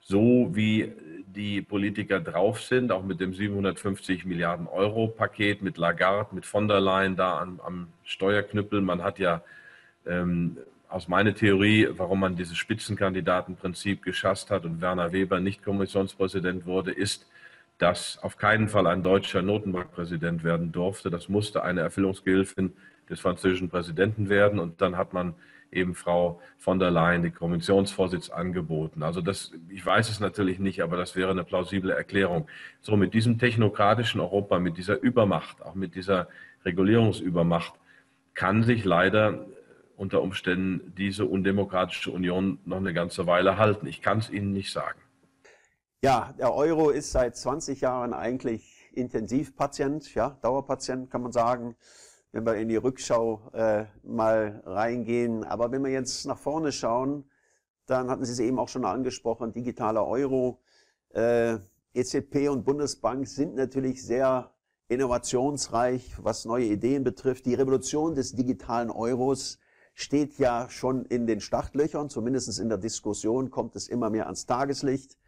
so 0.00 0.50
wie 0.52 0.92
die 1.26 1.62
Politiker 1.62 2.20
drauf 2.20 2.62
sind, 2.62 2.90
auch 2.90 3.04
mit 3.04 3.20
dem 3.20 3.34
750 3.34 4.24
Milliarden 4.24 4.66
Euro 4.66 5.08
Paket, 5.08 5.62
mit 5.62 5.76
Lagarde, 5.76 6.34
mit 6.34 6.46
von 6.46 6.66
der 6.66 6.80
Leyen 6.80 7.16
da 7.16 7.38
am, 7.38 7.60
am 7.60 7.88
Steuerknüppel. 8.04 8.80
Man 8.80 9.02
hat 9.02 9.18
ja 9.18 9.42
ähm, 10.06 10.56
aus 10.88 11.06
meiner 11.06 11.34
Theorie, 11.34 11.88
warum 11.92 12.20
man 12.20 12.36
dieses 12.36 12.56
Spitzenkandidatenprinzip 12.56 14.02
geschasst 14.02 14.50
hat 14.50 14.64
und 14.64 14.80
Werner 14.80 15.12
Weber 15.12 15.38
nicht 15.40 15.62
Kommissionspräsident 15.62 16.66
wurde, 16.66 16.90
ist, 16.90 17.26
dass 17.80 18.18
auf 18.22 18.36
keinen 18.36 18.68
Fall 18.68 18.86
ein 18.86 19.02
deutscher 19.02 19.40
Notenbankpräsident 19.40 20.44
werden 20.44 20.70
durfte. 20.70 21.10
Das 21.10 21.30
musste 21.30 21.62
eine 21.62 21.80
Erfüllungsgehilfin 21.80 22.74
des 23.08 23.20
französischen 23.20 23.70
Präsidenten 23.70 24.28
werden. 24.28 24.58
Und 24.58 24.82
dann 24.82 24.98
hat 24.98 25.14
man 25.14 25.34
eben 25.72 25.94
Frau 25.94 26.42
von 26.58 26.78
der 26.78 26.90
Leyen 26.90 27.22
die 27.22 27.30
Kommissionsvorsitz 27.30 28.28
angeboten. 28.28 29.02
Also 29.02 29.22
das, 29.22 29.52
ich 29.70 29.84
weiß 29.84 30.10
es 30.10 30.20
natürlich 30.20 30.58
nicht, 30.58 30.82
aber 30.82 30.98
das 30.98 31.16
wäre 31.16 31.30
eine 31.30 31.42
plausible 31.42 31.92
Erklärung. 31.92 32.48
So 32.82 32.98
mit 32.98 33.14
diesem 33.14 33.38
technokratischen 33.38 34.20
Europa, 34.20 34.58
mit 34.58 34.76
dieser 34.76 35.00
Übermacht, 35.00 35.62
auch 35.62 35.74
mit 35.74 35.94
dieser 35.94 36.28
Regulierungsübermacht, 36.66 37.72
kann 38.34 38.62
sich 38.62 38.84
leider 38.84 39.46
unter 39.96 40.20
Umständen 40.20 40.92
diese 40.98 41.24
undemokratische 41.24 42.10
Union 42.10 42.58
noch 42.66 42.76
eine 42.76 42.92
ganze 42.92 43.26
Weile 43.26 43.56
halten. 43.56 43.86
Ich 43.86 44.02
kann 44.02 44.18
es 44.18 44.28
Ihnen 44.28 44.52
nicht 44.52 44.70
sagen. 44.70 45.00
Ja, 46.02 46.32
der 46.38 46.54
Euro 46.54 46.90
ist 46.90 47.12
seit 47.12 47.36
20 47.36 47.82
Jahren 47.82 48.14
eigentlich 48.14 48.90
Intensivpatient, 48.92 50.14
ja, 50.14 50.38
Dauerpatient 50.42 51.10
kann 51.10 51.22
man 51.22 51.32
sagen 51.32 51.76
wenn 52.32 52.46
wir 52.46 52.54
in 52.56 52.68
die 52.68 52.76
Rückschau 52.76 53.50
äh, 53.52 53.86
mal 54.02 54.62
reingehen. 54.64 55.44
Aber 55.44 55.72
wenn 55.72 55.82
wir 55.82 55.90
jetzt 55.90 56.26
nach 56.26 56.38
vorne 56.38 56.72
schauen, 56.72 57.24
dann 57.86 58.08
hatten 58.08 58.24
Sie 58.24 58.32
es 58.32 58.38
eben 58.38 58.58
auch 58.58 58.68
schon 58.68 58.84
angesprochen, 58.84 59.52
digitaler 59.52 60.06
Euro. 60.06 60.60
Äh, 61.10 61.58
EZB 61.92 62.48
und 62.48 62.64
Bundesbank 62.64 63.26
sind 63.26 63.56
natürlich 63.56 64.04
sehr 64.04 64.52
innovationsreich, 64.88 66.16
was 66.22 66.44
neue 66.44 66.66
Ideen 66.66 67.02
betrifft. 67.02 67.46
Die 67.46 67.54
Revolution 67.54 68.14
des 68.14 68.34
digitalen 68.34 68.90
Euros 68.90 69.58
steht 69.94 70.38
ja 70.38 70.68
schon 70.70 71.04
in 71.06 71.26
den 71.26 71.40
Startlöchern, 71.40 72.10
zumindest 72.10 72.60
in 72.60 72.68
der 72.68 72.78
Diskussion 72.78 73.50
kommt 73.50 73.74
es 73.74 73.88
immer 73.88 74.08
mehr 74.08 74.26
ans 74.26 74.46
Tageslicht. 74.46 75.18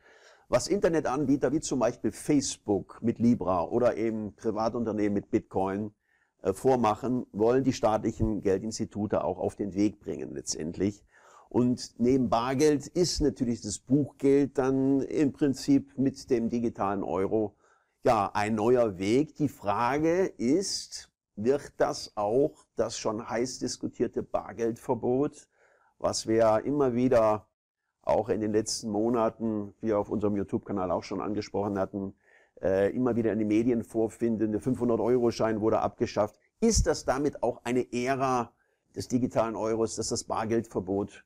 Was 0.52 0.68
Internetanbieter 0.68 1.50
wie 1.50 1.60
zum 1.60 1.78
Beispiel 1.78 2.12
Facebook 2.12 2.98
mit 3.00 3.18
Libra 3.18 3.64
oder 3.64 3.96
eben 3.96 4.36
Privatunternehmen 4.36 5.14
mit 5.14 5.30
Bitcoin 5.30 5.94
äh, 6.42 6.52
vormachen, 6.52 7.24
wollen 7.32 7.64
die 7.64 7.72
staatlichen 7.72 8.42
Geldinstitute 8.42 9.24
auch 9.24 9.38
auf 9.38 9.56
den 9.56 9.72
Weg 9.72 9.98
bringen 10.00 10.34
letztendlich. 10.34 11.02
Und 11.48 11.94
neben 11.98 12.28
Bargeld 12.28 12.86
ist 12.86 13.22
natürlich 13.22 13.62
das 13.62 13.78
Buchgeld 13.78 14.58
dann 14.58 15.00
im 15.00 15.32
Prinzip 15.32 15.96
mit 15.96 16.28
dem 16.28 16.50
digitalen 16.50 17.02
Euro 17.02 17.56
ja 18.04 18.30
ein 18.34 18.54
neuer 18.54 18.98
Weg. 18.98 19.34
Die 19.36 19.48
Frage 19.48 20.26
ist, 20.36 21.10
wird 21.34 21.72
das 21.78 22.12
auch 22.14 22.66
das 22.76 22.98
schon 22.98 23.26
heiß 23.26 23.58
diskutierte 23.58 24.22
Bargeldverbot, 24.22 25.48
was 25.96 26.26
wir 26.26 26.60
immer 26.66 26.92
wieder 26.92 27.48
auch 28.02 28.28
in 28.28 28.40
den 28.40 28.52
letzten 28.52 28.90
Monaten, 28.90 29.74
wie 29.80 29.88
wir 29.88 29.98
auf 29.98 30.10
unserem 30.10 30.36
YouTube-Kanal 30.36 30.90
auch 30.90 31.04
schon 31.04 31.20
angesprochen 31.20 31.78
hatten, 31.78 32.14
äh, 32.60 32.94
immer 32.94 33.16
wieder 33.16 33.32
in 33.32 33.38
den 33.38 33.48
Medien 33.48 33.84
vorfinden. 33.84 34.52
Der 34.52 34.60
500-Euro-Schein 34.60 35.60
wurde 35.60 35.80
abgeschafft. 35.80 36.38
Ist 36.60 36.86
das 36.86 37.04
damit 37.04 37.42
auch 37.42 37.60
eine 37.64 37.92
Ära 37.92 38.52
des 38.94 39.08
digitalen 39.08 39.56
Euros, 39.56 39.96
dass 39.96 40.08
das 40.08 40.24
Bargeldverbot 40.24 41.24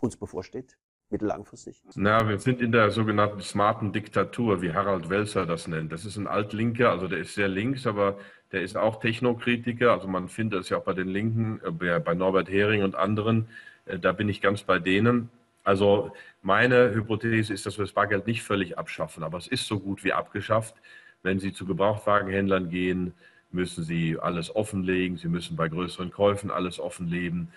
uns 0.00 0.16
bevorsteht? 0.16 0.76
mittellangfristig? 1.12 1.80
Na, 1.94 2.26
wir 2.28 2.38
sind 2.38 2.60
in 2.60 2.72
der 2.72 2.90
sogenannten 2.90 3.40
smarten 3.40 3.92
Diktatur, 3.92 4.62
wie 4.62 4.72
Harald 4.72 5.10
Welzer 5.10 5.46
das 5.46 5.68
nennt. 5.68 5.92
Das 5.92 6.04
ist 6.04 6.16
ein 6.16 6.26
Altlinker, 6.26 6.90
also 6.90 7.06
der 7.06 7.18
ist 7.18 7.34
sehr 7.34 7.48
links, 7.48 7.86
aber 7.86 8.18
der 8.50 8.62
ist 8.62 8.76
auch 8.76 8.98
Technokritiker. 8.98 9.92
Also 9.92 10.08
man 10.08 10.28
findet 10.28 10.62
es 10.62 10.70
ja 10.70 10.78
auch 10.78 10.84
bei 10.84 10.94
den 10.94 11.08
Linken, 11.08 11.60
äh, 11.64 12.00
bei 12.00 12.14
Norbert 12.14 12.50
Hering 12.50 12.82
und 12.82 12.96
anderen. 12.96 13.46
Äh, 13.84 13.98
da 13.98 14.12
bin 14.12 14.28
ich 14.28 14.40
ganz 14.40 14.62
bei 14.62 14.80
denen. 14.80 15.30
Also 15.64 16.12
meine 16.42 16.92
Hypothese 16.92 17.52
ist, 17.52 17.66
dass 17.66 17.78
wir 17.78 17.84
das 17.84 17.92
Bargeld 17.92 18.26
nicht 18.26 18.42
völlig 18.42 18.78
abschaffen, 18.78 19.22
aber 19.22 19.38
es 19.38 19.46
ist 19.46 19.66
so 19.66 19.78
gut 19.78 20.02
wie 20.04 20.12
abgeschafft. 20.12 20.74
Wenn 21.22 21.38
Sie 21.38 21.52
zu 21.52 21.66
Gebrauchtwagenhändlern 21.66 22.68
gehen, 22.68 23.14
müssen 23.52 23.84
Sie 23.84 24.18
alles 24.18 24.54
offenlegen. 24.56 25.18
Sie 25.18 25.28
müssen 25.28 25.56
bei 25.56 25.68
größeren 25.68 26.10
Käufen 26.10 26.50
alles 26.50 26.80
offenlegen. 26.80 27.48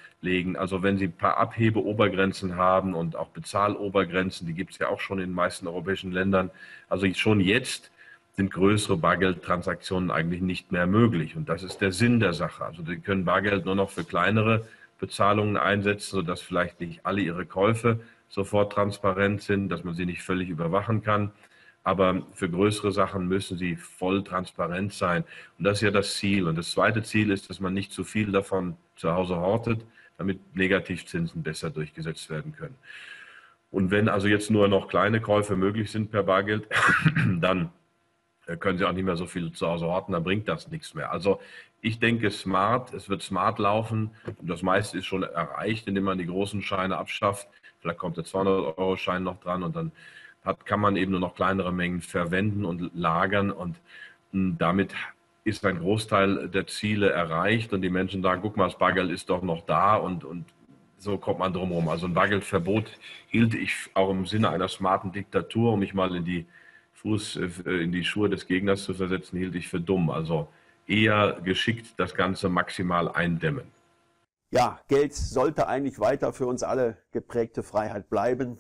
Also 0.56 0.84
wenn 0.84 0.98
Sie 0.98 1.06
ein 1.06 1.14
paar 1.14 1.38
Abhebeobergrenzen 1.38 2.56
haben 2.56 2.94
und 2.94 3.16
auch 3.16 3.30
Bezahlobergrenzen, 3.30 4.46
die 4.46 4.54
gibt 4.54 4.74
es 4.74 4.78
ja 4.78 4.90
auch 4.90 5.00
schon 5.00 5.20
in 5.20 5.30
den 5.30 5.36
meisten 5.36 5.68
europäischen 5.68 6.12
Ländern. 6.12 6.52
Also 6.90 7.12
schon 7.14 7.40
jetzt 7.40 7.92
sind 8.36 8.52
größere 8.52 8.98
Bargeldtransaktionen 8.98 10.12
eigentlich 10.12 10.42
nicht 10.42 10.72
mehr 10.72 10.86
möglich. 10.86 11.36
Und 11.36 11.48
das 11.48 11.64
ist 11.64 11.80
der 11.80 11.94
Sinn 11.94 12.20
der 12.20 12.34
Sache. 12.34 12.66
Also 12.66 12.84
Sie 12.84 12.98
können 12.98 13.26
Bargeld 13.26 13.66
nur 13.66 13.76
noch 13.76 13.90
für 13.90 14.04
kleinere 14.04 14.68
Bezahlungen 15.00 15.58
einsetzen, 15.58 16.16
sodass 16.16 16.42
vielleicht 16.42 16.80
nicht 16.80 17.06
alle 17.06 17.22
Ihre 17.22 17.46
Käufe 17.46 18.00
sofort 18.30 18.74
transparent 18.74 19.42
sind, 19.42 19.70
dass 19.70 19.84
man 19.84 19.94
sie 19.94 20.06
nicht 20.06 20.24
völlig 20.24 20.50
überwachen 20.50 21.02
kann. 21.02 21.32
Aber 21.84 22.24
für 22.34 22.50
größere 22.50 22.92
Sachen 22.92 23.28
müssen 23.28 23.58
sie 23.58 23.76
voll 23.76 24.24
transparent 24.24 24.94
sein. 24.94 25.24
Und 25.58 25.66
das 25.66 25.78
ist 25.78 25.82
ja 25.82 25.92
das 25.92 26.16
Ziel. 26.16 26.48
Und 26.48 26.58
das 26.58 26.72
zweite 26.72 27.04
Ziel 27.04 27.30
ist, 27.30 27.50
dass 27.50 27.60
man 27.60 27.74
nicht 27.74 27.92
zu 27.92 28.04
viel 28.04 28.32
davon 28.32 28.76
zu 28.96 29.12
Hause 29.12 29.36
hortet, 29.36 29.86
damit 30.18 30.40
Negativzinsen 30.56 31.44
besser 31.44 31.70
durchgesetzt 31.70 32.30
werden 32.30 32.54
können. 32.54 32.76
Und 33.70 33.92
wenn 33.92 34.10
also 34.10 34.28
jetzt 34.28 34.50
nur 34.50 34.68
noch 34.68 34.88
kleine 34.88 35.22
Käufe 35.22 35.56
möglich 35.56 35.92
sind 35.92 36.10
per 36.10 36.24
Bargeld, 36.24 36.68
dann 37.40 37.70
können 38.60 38.78
Sie 38.78 38.86
auch 38.86 38.92
nicht 38.92 39.06
mehr 39.06 39.18
so 39.18 39.26
viel 39.26 39.52
zu 39.52 39.68
Hause 39.68 39.86
horten, 39.86 40.14
dann 40.14 40.24
bringt 40.24 40.48
das 40.48 40.70
nichts 40.70 40.94
mehr. 40.94 41.12
Also 41.12 41.40
ich 41.82 42.00
denke 42.00 42.32
smart, 42.32 42.94
es 42.94 43.10
wird 43.10 43.22
smart 43.22 43.60
laufen 43.60 44.12
und 44.38 44.50
das 44.50 44.62
meiste 44.62 44.98
ist 44.98 45.06
schon 45.06 45.24
erreicht, 45.24 45.88
indem 45.88 46.06
man 46.06 46.18
die 46.18 46.26
großen 46.26 46.62
Scheine 46.62 46.98
abschafft. 46.98 47.48
Vielleicht 47.80 48.00
kommt 48.00 48.18
der 48.18 48.26
200-Euro-Schein 48.26 49.24
noch 49.24 49.40
dran 49.40 49.64
und 49.64 49.76
dann 49.76 49.92
hat, 50.44 50.66
kann 50.66 50.80
man 50.80 50.96
eben 50.96 51.12
nur 51.12 51.20
noch 51.20 51.36
kleinere 51.36 51.72
Mengen 51.72 52.02
verwenden 52.02 52.66
und 52.66 52.92
lagern 52.96 53.52
und 53.52 53.78
hm, 54.32 54.58
damit 54.58 54.94
ist 55.44 55.64
ein 55.66 55.80
Großteil 55.80 56.50
der 56.50 56.66
Ziele 56.66 57.12
erreicht 57.12 57.72
und 57.72 57.82
die 57.82 57.90
Menschen 57.90 58.24
sagen, 58.24 58.42
guck 58.42 58.58
mal, 58.58 58.66
das 58.66 58.78
Bargeld 58.78 59.12
ist 59.12 59.30
doch 59.30 59.44
noch 59.44 59.66
da 59.66 59.96
und, 59.96 60.24
und 60.24 60.46
so 60.98 61.18
kommt 61.18 61.40
man 61.40 61.54
drumherum. 61.54 61.88
Also 61.88 62.08
ein 62.08 62.16
Bargeldverbot 62.16 62.92
hielt 63.28 63.54
ich 63.54 63.74
auch 63.94 64.10
im 64.10 64.26
Sinne 64.26 64.50
einer 64.50 64.68
smarten 64.68 65.12
Diktatur, 65.12 65.74
um 65.74 65.80
mich 65.80 65.94
mal 65.94 66.16
in 66.16 66.26
die 66.26 66.46
Fuß 67.06 67.36
äh, 67.66 67.84
in 67.84 67.92
die 67.92 68.04
Schuhe 68.04 68.30
des 68.30 68.48
Gegners 68.48 68.84
zu 68.84 68.96
versetzen, 68.96 69.38
hielt 69.38 69.56
ich 69.56 69.68
für 69.68 69.80
dumm. 69.80 70.10
Also 70.10 70.48
eher 70.88 71.40
geschickt 71.44 71.94
das 71.98 72.16
Ganze 72.16 72.50
maximal 72.50 73.10
eindämmen. 73.10 73.72
Ja, 74.50 74.80
Geld 74.88 75.14
sollte 75.14 75.68
eigentlich 75.68 76.00
weiter 76.00 76.34
für 76.34 76.48
uns 76.48 76.64
alle 76.64 76.98
geprägte 77.12 77.62
Freiheit 77.62 78.10
bleiben 78.10 78.58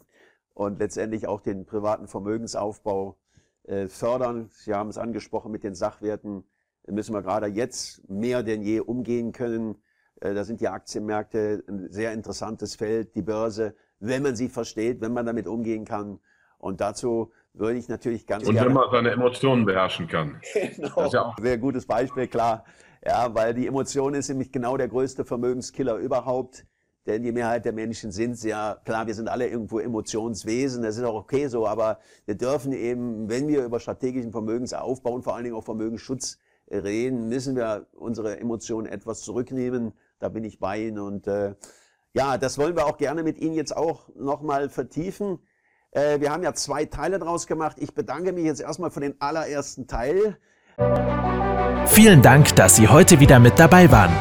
und 0.53 0.79
letztendlich 0.79 1.27
auch 1.27 1.41
den 1.41 1.65
privaten 1.65 2.07
Vermögensaufbau 2.07 3.17
äh, 3.63 3.87
fördern. 3.87 4.49
Sie 4.51 4.73
haben 4.73 4.89
es 4.89 4.97
angesprochen 4.97 5.51
mit 5.51 5.63
den 5.63 5.73
Sachwerten, 5.73 6.43
müssen 6.87 7.15
wir 7.15 7.23
gerade 7.23 7.47
jetzt 7.47 8.07
mehr 8.09 8.43
denn 8.43 8.61
je 8.61 8.79
umgehen 8.79 9.31
können. 9.31 9.75
Äh, 10.21 10.33
da 10.33 10.43
sind 10.43 10.61
die 10.61 10.67
Aktienmärkte 10.67 11.63
ein 11.67 11.91
sehr 11.91 12.13
interessantes 12.13 12.75
Feld, 12.75 13.15
die 13.15 13.23
Börse, 13.23 13.75
wenn 13.99 14.21
man 14.21 14.35
sie 14.35 14.49
versteht, 14.49 15.01
wenn 15.01 15.13
man 15.13 15.25
damit 15.25 15.47
umgehen 15.47 15.85
kann. 15.85 16.19
Und 16.57 16.81
dazu 16.81 17.31
würde 17.57 17.77
ich 17.77 17.87
natürlich 17.87 18.27
ganz 18.27 18.47
Und 18.47 18.55
wenn 18.55 18.73
man 18.73 18.89
seine 18.91 19.11
Emotionen 19.11 19.65
beherrschen 19.65 20.07
kann. 20.07 20.41
Genau. 20.53 20.89
Das 20.95 21.05
ist 21.07 21.13
ja 21.13 21.21
auch 21.23 21.37
ein 21.37 21.43
sehr 21.43 21.57
gutes 21.57 21.85
Beispiel, 21.85 22.27
klar. 22.27 22.65
Ja, 23.05 23.33
weil 23.33 23.53
die 23.53 23.67
Emotion 23.67 24.13
ist 24.13 24.29
nämlich 24.29 24.51
genau 24.51 24.77
der 24.77 24.87
größte 24.87 25.25
Vermögenskiller 25.25 25.95
überhaupt. 25.95 26.65
Denn 27.05 27.21
die 27.21 27.31
Mehrheit 27.31 27.65
der 27.65 27.73
Menschen 27.73 28.11
sind 28.11 28.41
ja, 28.43 28.81
klar, 28.83 29.05
wir 29.05 29.13
sind 29.13 29.29
alle 29.29 29.47
irgendwo 29.47 29.79
Emotionswesen, 29.79 30.81
das 30.81 30.97
ist 30.97 31.03
auch 31.03 31.13
okay 31.13 31.47
so, 31.47 31.67
aber 31.67 31.99
wir 32.25 32.33
dürfen 32.33 32.73
eben, 32.73 33.29
wenn 33.29 33.47
wir 33.47 33.63
über 33.63 33.79
strategischen 33.79 34.31
Vermögensaufbau 34.31 35.11
und 35.11 35.21
vor 35.21 35.35
allen 35.35 35.43
Dingen 35.43 35.55
auch 35.55 35.63
Vermögensschutz 35.63 36.39
reden, 36.67 37.29
müssen 37.29 37.55
wir 37.55 37.85
unsere 37.91 38.39
Emotionen 38.39 38.87
etwas 38.87 39.21
zurücknehmen. 39.21 39.93
Da 40.17 40.29
bin 40.29 40.43
ich 40.43 40.59
bei 40.59 40.79
Ihnen 40.79 40.97
und 40.97 41.27
äh, 41.27 41.53
ja, 42.13 42.39
das 42.39 42.57
wollen 42.57 42.75
wir 42.75 42.87
auch 42.87 42.97
gerne 42.97 43.21
mit 43.21 43.37
Ihnen 43.37 43.53
jetzt 43.53 43.75
auch 43.75 44.09
nochmal 44.15 44.69
vertiefen. 44.69 45.39
Äh, 45.95 46.19
wir 46.19 46.31
haben 46.31 46.43
ja 46.43 46.53
zwei 46.53 46.85
Teile 46.85 47.17
draus 47.19 47.47
gemacht. 47.47 47.77
Ich 47.79 47.93
bedanke 47.93 48.33
mich 48.33 48.43
jetzt 48.45 48.61
erstmal 48.61 48.91
für 48.91 48.99
den 48.99 49.15
allerersten 49.19 49.87
Teil. 49.87 50.37
Vielen 51.87 52.21
Dank, 52.21 52.53
dass 52.55 52.75
Sie 52.75 52.89
heute 52.89 53.21
wieder 53.21 53.39
mit 53.39 53.57
dabei 53.57 53.89
waren. 53.91 54.11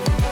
Bye. 0.06 0.31